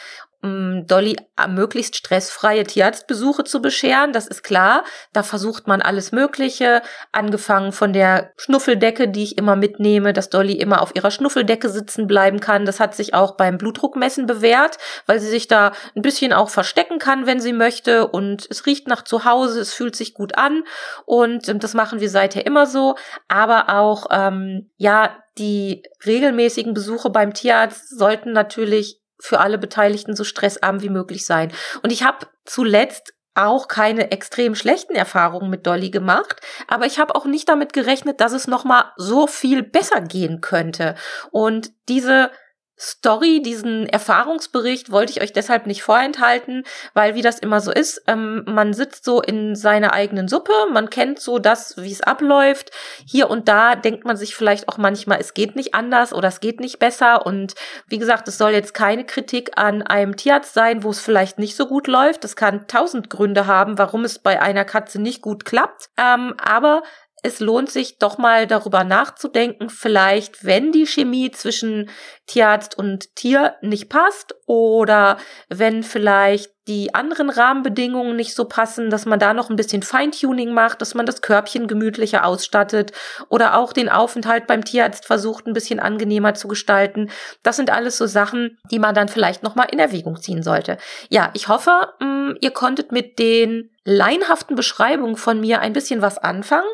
Dolly 0.46 1.16
möglichst 1.50 1.96
stressfreie 1.96 2.64
Tierarztbesuche 2.64 3.44
zu 3.44 3.62
bescheren, 3.62 4.14
das 4.14 4.28
ist 4.28 4.44
klar. 4.44 4.84
Da 5.14 5.24
versucht 5.24 5.68
man 5.68 5.82
alles 5.82 6.12
Mögliche, 6.12 6.82
angefangen 7.12 7.72
von 7.72 7.94
der 7.94 8.32
Schnuffeldecke, 8.38 9.08
die 9.08 9.24
ich 9.24 9.38
immer 9.38 9.56
mitnehme, 9.56 10.14
dass 10.14 10.30
Dolly 10.30 10.54
immer 10.54 10.82
auf 10.82 10.96
ihrer 10.96 11.12
Schnuffeldecke 11.12 11.70
sitzen 11.70 12.08
bleiben 12.08 12.40
kann. 12.40 12.66
Das 12.66 12.80
hat 12.80 12.96
sich 12.96 13.14
auch 13.14 13.36
beim 13.36 13.58
Blutdruckmessen 13.58 14.26
bewährt, 14.26 14.78
weil 15.06 15.20
sie 15.20 15.30
sich 15.30 15.48
da 15.48 15.72
ein 15.96 16.02
bisschen 16.02 16.34
auch 16.34 16.50
verstecken 16.50 17.00
kann, 17.00 17.26
wenn 17.26 17.40
sie 17.40 17.54
möchte. 17.54 18.08
Und 18.08 18.48
es 18.50 18.66
riecht 18.66 18.88
nach 18.88 19.04
zu 19.04 19.26
Hause, 19.26 19.60
es 19.60 19.74
fühlt 19.74 19.96
sich 19.96 20.14
gut 20.14 20.38
an. 20.38 20.64
Und 21.06 21.50
ähm, 21.50 21.60
das 21.60 21.74
machen 21.74 22.00
wir 22.00 22.10
seither 22.10 22.46
immer 22.46 22.66
so. 22.66 22.96
Aber 23.28 23.70
auch, 23.70 24.08
ähm, 24.12 24.70
ja, 24.78 25.18
die 25.38 25.84
regelmäßigen 26.06 26.74
Besuche 26.74 27.10
beim 27.10 27.34
Tierarzt 27.34 27.98
sollten 27.98 28.32
natürlich 28.32 29.02
für 29.20 29.40
alle 29.40 29.58
Beteiligten 29.58 30.16
so 30.16 30.24
stressarm 30.24 30.82
wie 30.82 30.90
möglich 30.90 31.26
sein. 31.26 31.52
Und 31.82 31.92
ich 31.92 32.04
habe 32.04 32.28
zuletzt 32.46 33.14
auch 33.36 33.68
keine 33.68 34.12
extrem 34.12 34.56
schlechten 34.56 34.96
Erfahrungen 34.96 35.50
mit 35.50 35.68
Dolly 35.68 35.90
gemacht, 35.90 36.40
aber 36.68 36.86
ich 36.86 37.00
habe 37.00 37.16
auch 37.16 37.26
nicht 37.26 37.50
damit 37.50 37.74
gerechnet, 37.74 38.22
dass 38.22 38.32
es 38.32 38.48
noch 38.48 38.64
mal 38.64 38.94
so 38.96 39.28
viel 39.28 39.62
besser 39.62 40.02
gehen 40.02 40.40
könnte. 40.40 40.96
Und 41.32 41.72
diese 41.90 42.32
Story, 42.78 43.42
diesen 43.42 43.88
Erfahrungsbericht 43.88 44.92
wollte 44.92 45.12
ich 45.12 45.22
euch 45.22 45.32
deshalb 45.32 45.66
nicht 45.66 45.82
vorenthalten, 45.82 46.64
weil 46.94 47.16
wie 47.16 47.22
das 47.22 47.40
immer 47.40 47.62
so 47.62 47.72
ist, 47.72 48.04
ähm, 48.08 48.44
man 48.46 48.74
sitzt 48.74 49.06
so 49.06 49.22
in 49.22 49.56
seiner 49.56 49.94
eigenen 49.94 50.28
Suppe, 50.28 50.52
man 50.72 50.90
kennt 50.90 51.20
so 51.20 51.40
das, 51.40 51.78
wie 51.78 51.92
es 51.92 52.02
abläuft. 52.02 52.72
Hier 53.06 53.30
und 53.30 53.48
da 53.48 53.76
denkt 53.76 54.04
man 54.04 54.18
sich 54.18 54.36
vielleicht 54.36 54.68
auch 54.68 54.78
manchmal, 54.78 55.20
es 55.22 55.34
geht 55.34 55.56
nicht 55.56 55.74
anders 55.74 56.12
oder 56.12 56.28
es 56.28 56.42
geht 56.42 56.60
nicht 56.60 56.80
besser. 56.80 57.26
Und 57.26 57.56
wie 57.88 57.98
gesagt, 57.98 58.28
es 58.28 58.38
soll 58.38 58.52
jetzt 58.52 58.74
keine 58.74 59.06
Kritik 59.06 59.52
an 59.56 59.82
einem 59.82 60.18
Tierarzt 60.18 60.54
sein, 60.54 60.84
wo 60.84 60.90
es 60.90 61.00
vielleicht 61.00 61.40
nicht 61.40 61.56
so 61.56 61.68
gut 61.68 61.88
läuft. 61.88 62.26
Das 62.26 62.36
kann 62.36 62.68
tausend 62.68 63.10
Gründe 63.10 63.48
haben, 63.48 63.78
warum 63.78 64.04
es 64.04 64.20
bei 64.20 64.42
einer 64.42 64.66
Katze 64.66 65.02
nicht 65.02 65.22
gut 65.22 65.46
klappt. 65.46 65.90
Ähm, 65.98 66.36
aber 66.44 66.84
es 67.24 67.40
lohnt 67.40 67.72
sich 67.72 67.98
doch 67.98 68.18
mal 68.18 68.46
darüber 68.46 68.84
nachzudenken, 68.84 69.70
vielleicht, 69.70 70.46
wenn 70.46 70.72
die 70.72 70.86
Chemie 70.86 71.32
zwischen 71.32 71.90
Tierarzt 72.28 72.78
und 72.78 73.16
Tier 73.16 73.56
nicht 73.62 73.90
passt 73.90 74.36
oder 74.46 75.18
wenn 75.50 75.82
vielleicht 75.82 76.52
die 76.68 76.96
anderen 76.96 77.30
Rahmenbedingungen 77.30 78.16
nicht 78.16 78.36
so 78.36 78.46
passen, 78.46 78.90
dass 78.90 79.06
man 79.06 79.20
da 79.20 79.34
noch 79.34 79.50
ein 79.50 79.56
bisschen 79.56 79.84
Feintuning 79.84 80.52
macht, 80.52 80.82
dass 80.82 80.96
man 80.96 81.06
das 81.06 81.22
Körbchen 81.22 81.68
gemütlicher 81.68 82.26
ausstattet 82.26 82.92
oder 83.30 83.58
auch 83.58 83.72
den 83.72 83.90
Aufenthalt 83.90 84.48
beim 84.48 84.66
Tierarzt 84.66 85.06
versucht, 85.06 85.46
ein 85.46 85.54
bisschen 85.54 85.80
angenehmer 85.80 86.34
zu 86.34 86.48
gestalten. 86.48 87.12
Das 87.44 87.56
sind 87.56 87.70
alles 87.70 87.98
so 87.98 88.08
Sachen, 88.08 88.58
die 88.72 88.80
man 88.80 88.96
dann 88.96 89.10
vielleicht 89.10 89.44
noch 89.44 89.56
mal 89.56 89.68
in 89.72 89.80
Erwägung 89.80 90.20
ziehen 90.20 90.42
sollte. 90.42 90.78
Ja, 91.10 91.30
ich 91.34 91.48
hoffe, 91.48 91.94
mm, 92.00 92.38
ihr 92.42 92.52
konntet 92.52 92.92
mit 92.92 93.20
den 93.20 93.70
laienhaften 93.86 94.56
Beschreibungen 94.56 95.16
von 95.16 95.40
mir 95.40 95.62
ein 95.62 95.72
bisschen 95.72 96.02
was 96.02 96.18
anfangen, 96.18 96.68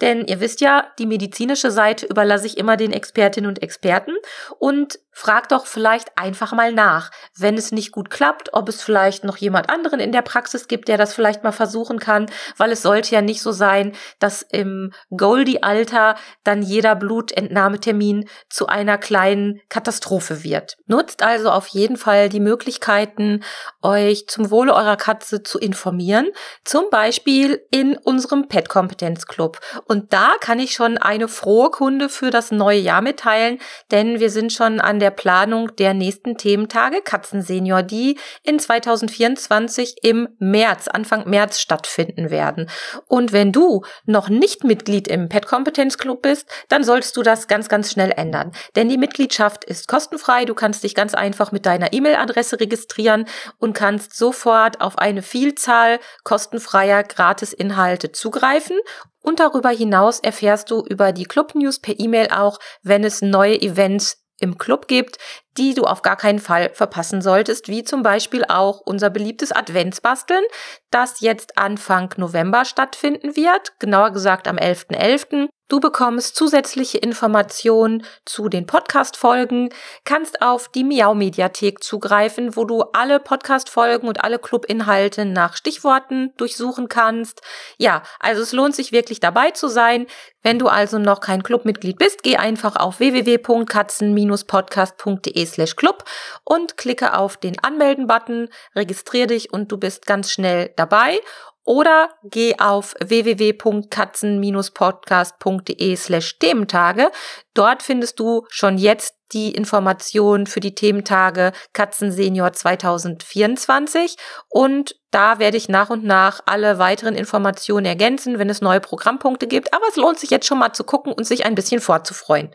denn 0.00 0.24
ihr 0.24 0.40
wisst 0.40 0.60
ja, 0.60 0.86
die 0.98 1.06
medizinische 1.06 1.70
Seite 1.70 2.06
überlasse 2.06 2.46
ich 2.46 2.56
immer 2.56 2.76
den 2.76 2.92
Expertinnen 2.92 3.48
und 3.48 3.62
Experten. 3.62 4.14
Und 4.58 4.98
frag 5.12 5.48
doch 5.50 5.66
vielleicht 5.66 6.16
einfach 6.16 6.52
mal 6.52 6.72
nach, 6.72 7.10
wenn 7.36 7.56
es 7.56 7.70
nicht 7.70 7.92
gut 7.92 8.08
klappt, 8.10 8.54
ob 8.54 8.68
es 8.68 8.82
vielleicht 8.82 9.24
noch 9.24 9.36
jemand 9.36 9.68
anderen 9.68 10.00
in 10.00 10.10
der 10.10 10.22
Praxis 10.22 10.68
gibt, 10.68 10.88
der 10.88 10.96
das 10.96 11.14
vielleicht 11.14 11.44
mal 11.44 11.52
versuchen 11.52 11.98
kann, 11.98 12.26
weil 12.56 12.72
es 12.72 12.82
sollte 12.82 13.14
ja 13.14 13.20
nicht 13.20 13.42
so 13.42 13.52
sein, 13.52 13.92
dass 14.18 14.42
im 14.42 14.92
Goldie-Alter 15.14 16.16
dann 16.44 16.62
jeder 16.62 16.96
Blutentnahmetermin 16.96 18.28
zu 18.48 18.66
einer 18.66 18.96
kleinen 18.96 19.60
Katastrophe 19.68 20.44
wird. 20.44 20.76
Nutzt 20.86 21.22
also 21.22 21.50
auf 21.50 21.66
jeden 21.68 21.98
Fall 21.98 22.30
die 22.30 22.40
Möglichkeiten, 22.40 23.44
euch 23.82 24.26
zum 24.28 24.50
Wohle 24.50 24.74
eurer 24.74 24.96
Katze 24.96 25.42
zu 25.42 25.58
informieren, 25.58 26.28
zum 26.64 26.84
Beispiel 26.90 27.62
in 27.70 27.96
unserem 27.96 28.48
Pet 28.48 28.68
Kompetenz 28.68 29.26
Club. 29.26 29.60
Und 29.86 30.12
da 30.12 30.34
kann 30.40 30.58
ich 30.58 30.72
schon 30.72 30.98
eine 30.98 31.28
frohe 31.28 31.70
Kunde 31.70 32.08
für 32.08 32.30
das 32.30 32.50
neue 32.50 32.78
Jahr 32.78 33.02
mitteilen, 33.02 33.58
denn 33.90 34.20
wir 34.20 34.30
sind 34.30 34.52
schon 34.52 34.80
an 34.80 34.98
der 34.98 35.10
Planung 35.10 35.74
der 35.76 35.94
nächsten 35.94 36.36
Thementage 36.36 37.02
Katzensenior, 37.02 37.82
die 37.82 38.18
in 38.42 38.58
2024 38.58 39.96
im 40.02 40.28
März, 40.38 40.88
Anfang 40.88 41.28
März 41.28 41.60
stattfinden 41.60 42.30
werden. 42.30 42.68
Und 43.06 43.32
wenn 43.32 43.52
du 43.52 43.82
noch 44.06 44.28
nicht 44.28 44.64
Mitglied 44.64 45.08
im 45.08 45.28
Pet 45.28 45.46
Kompetenz 45.46 45.98
Club 45.98 46.22
bist, 46.22 46.48
dann 46.68 46.84
solltest 46.84 47.16
du 47.16 47.22
das 47.22 47.48
ganz, 47.48 47.68
ganz 47.68 47.90
schnell 47.90 48.12
ändern. 48.16 48.52
Denn 48.76 48.88
die 48.88 48.98
Mitgliedschaft 48.98 49.64
ist 49.64 49.88
kostenfrei. 49.88 50.44
Du 50.44 50.54
kannst 50.54 50.84
dich 50.84 50.94
ganz 50.94 51.14
einfach 51.14 51.52
mit 51.52 51.66
deiner 51.66 51.92
E-Mail-Adresse 51.92 52.60
registrieren 52.60 53.26
und 53.58 53.74
kannst 53.74 54.16
sofort 54.16 54.80
auf 54.80 54.98
eine 54.98 55.22
Vielzahl 55.22 55.98
kostenfreier 56.42 57.04
Gratisinhalte 57.04 58.10
zugreifen 58.10 58.76
und 59.22 59.38
darüber 59.38 59.70
hinaus 59.70 60.18
erfährst 60.18 60.70
du 60.70 60.84
über 60.88 61.12
die 61.12 61.24
Club 61.24 61.54
News 61.54 61.78
per 61.78 61.98
E-Mail 61.98 62.28
auch, 62.32 62.58
wenn 62.82 63.04
es 63.04 63.22
neue 63.22 63.60
Events 63.60 64.18
im 64.40 64.58
Club 64.58 64.88
gibt, 64.88 65.18
die 65.56 65.72
du 65.72 65.84
auf 65.84 66.02
gar 66.02 66.16
keinen 66.16 66.40
Fall 66.40 66.70
verpassen 66.74 67.22
solltest, 67.22 67.68
wie 67.68 67.84
zum 67.84 68.02
Beispiel 68.02 68.44
auch 68.44 68.80
unser 68.80 69.08
beliebtes 69.08 69.52
Adventsbasteln, 69.52 70.42
das 70.90 71.20
jetzt 71.20 71.56
Anfang 71.56 72.12
November 72.16 72.64
stattfinden 72.64 73.36
wird, 73.36 73.78
genauer 73.78 74.10
gesagt 74.10 74.48
am 74.48 74.56
11.11. 74.56 74.96
.11. 74.96 75.48
Du 75.68 75.78
bekommst 75.80 76.36
zusätzliche 76.36 76.98
Informationen 76.98 78.04
zu 78.26 78.50
den 78.50 78.66
Podcast-Folgen, 78.66 79.70
kannst 80.04 80.42
auf 80.42 80.68
die 80.68 80.84
Miau-Mediathek 80.84 81.82
zugreifen, 81.82 82.56
wo 82.56 82.66
du 82.66 82.82
alle 82.92 83.20
Podcast-Folgen 83.20 84.06
und 84.06 84.22
alle 84.22 84.38
Club-Inhalte 84.38 85.24
nach 85.24 85.56
Stichworten 85.56 86.34
durchsuchen 86.36 86.88
kannst. 86.88 87.40
Ja, 87.78 88.02
also 88.20 88.42
es 88.42 88.52
lohnt 88.52 88.74
sich 88.74 88.92
wirklich 88.92 89.20
dabei 89.20 89.52
zu 89.52 89.68
sein. 89.68 90.06
Wenn 90.42 90.58
du 90.58 90.68
also 90.68 90.98
noch 90.98 91.20
kein 91.20 91.42
Clubmitglied 91.42 91.96
bist, 91.96 92.22
geh 92.22 92.36
einfach 92.36 92.76
auf 92.76 92.98
www.katzen-podcast.de 92.98 95.46
slash 95.46 95.76
club 95.76 96.04
und 96.44 96.76
klicke 96.76 97.16
auf 97.16 97.38
den 97.38 97.58
Anmelden-Button, 97.62 98.50
registriere 98.74 99.28
dich 99.28 99.50
und 99.52 99.72
du 99.72 99.78
bist 99.78 100.04
ganz 100.06 100.32
schnell 100.32 100.74
dabei 100.76 101.20
oder 101.64 102.10
geh 102.24 102.56
auf 102.58 102.94
www.katzen-podcast.de 103.00 105.96
slash 105.96 106.38
Thementage. 106.38 107.10
Dort 107.54 107.82
findest 107.82 108.20
du 108.20 108.46
schon 108.48 108.78
jetzt 108.78 109.16
die 109.32 109.52
Information 109.52 110.46
für 110.46 110.60
die 110.60 110.74
Thementage 110.74 111.52
Katzensenior 111.72 112.52
2024 112.52 114.16
und 114.48 114.96
da 115.10 115.38
werde 115.38 115.58
ich 115.58 115.68
nach 115.68 115.90
und 115.90 116.04
nach 116.04 116.40
alle 116.46 116.78
weiteren 116.78 117.14
Informationen 117.14 117.84
ergänzen, 117.84 118.38
wenn 118.38 118.48
es 118.48 118.62
neue 118.62 118.80
Programmpunkte 118.80 119.46
gibt. 119.46 119.74
Aber 119.74 119.84
es 119.88 119.96
lohnt 119.96 120.18
sich 120.18 120.30
jetzt 120.30 120.46
schon 120.46 120.58
mal 120.58 120.72
zu 120.72 120.84
gucken 120.84 121.12
und 121.12 121.24
sich 121.24 121.44
ein 121.44 121.54
bisschen 121.54 121.82
vorzufreuen. 121.82 122.50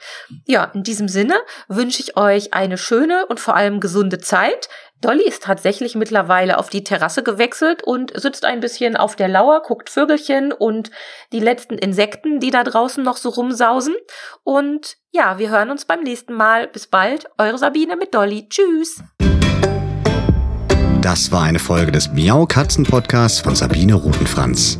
Ja, 0.46 0.72
in 0.74 0.82
diesem 0.82 1.08
Sinne 1.08 1.36
wünsche 1.67 2.02
ich 2.02 2.17
euch 2.17 2.56
eine 2.56 2.80
schöne 2.80 3.28
und 3.28 3.39
vor 3.39 3.56
allem 3.56 3.80
gesunde 3.80 4.17
Zeit. 4.17 4.70
Dolly 5.02 5.28
ist 5.28 5.44
tatsächlich 5.44 5.94
mittlerweile 5.94 6.58
auf 6.58 6.70
die 6.70 6.84
Terrasse 6.84 7.22
gewechselt 7.22 7.84
und 7.84 8.20
sitzt 8.20 8.46
ein 8.46 8.60
bisschen 8.60 8.98
auf 8.98 9.16
der 9.16 9.28
Lauer, 9.28 9.62
guckt 9.62 9.92
Vögelchen 9.92 10.52
und 10.52 10.90
die 11.32 11.40
letzten 11.40 11.78
Insekten, 11.78 12.40
die 12.40 12.50
da 12.50 12.64
draußen 12.64 13.04
noch 13.04 13.18
so 13.18 13.30
rumsausen. 13.30 13.94
Und 14.44 14.98
ja, 15.12 15.38
wir 15.38 15.52
hören 15.52 15.70
uns 15.70 15.86
beim 15.86 16.02
nächsten 16.02 16.34
Mal. 16.34 16.68
Bis 16.68 16.88
bald, 16.88 17.30
eure 17.38 17.60
Sabine 17.60 17.96
mit 17.96 18.16
Dolly. 18.16 18.50
Tschüss. 18.50 19.04
Das 21.02 21.32
war 21.32 21.44
eine 21.44 21.60
Folge 21.60 21.92
des 21.92 22.12
Miau 22.12 22.48
Katzen 22.48 22.84
Podcasts 22.84 23.40
von 23.40 23.56
Sabine 23.56 23.94
Rutenfranz. 23.94 24.80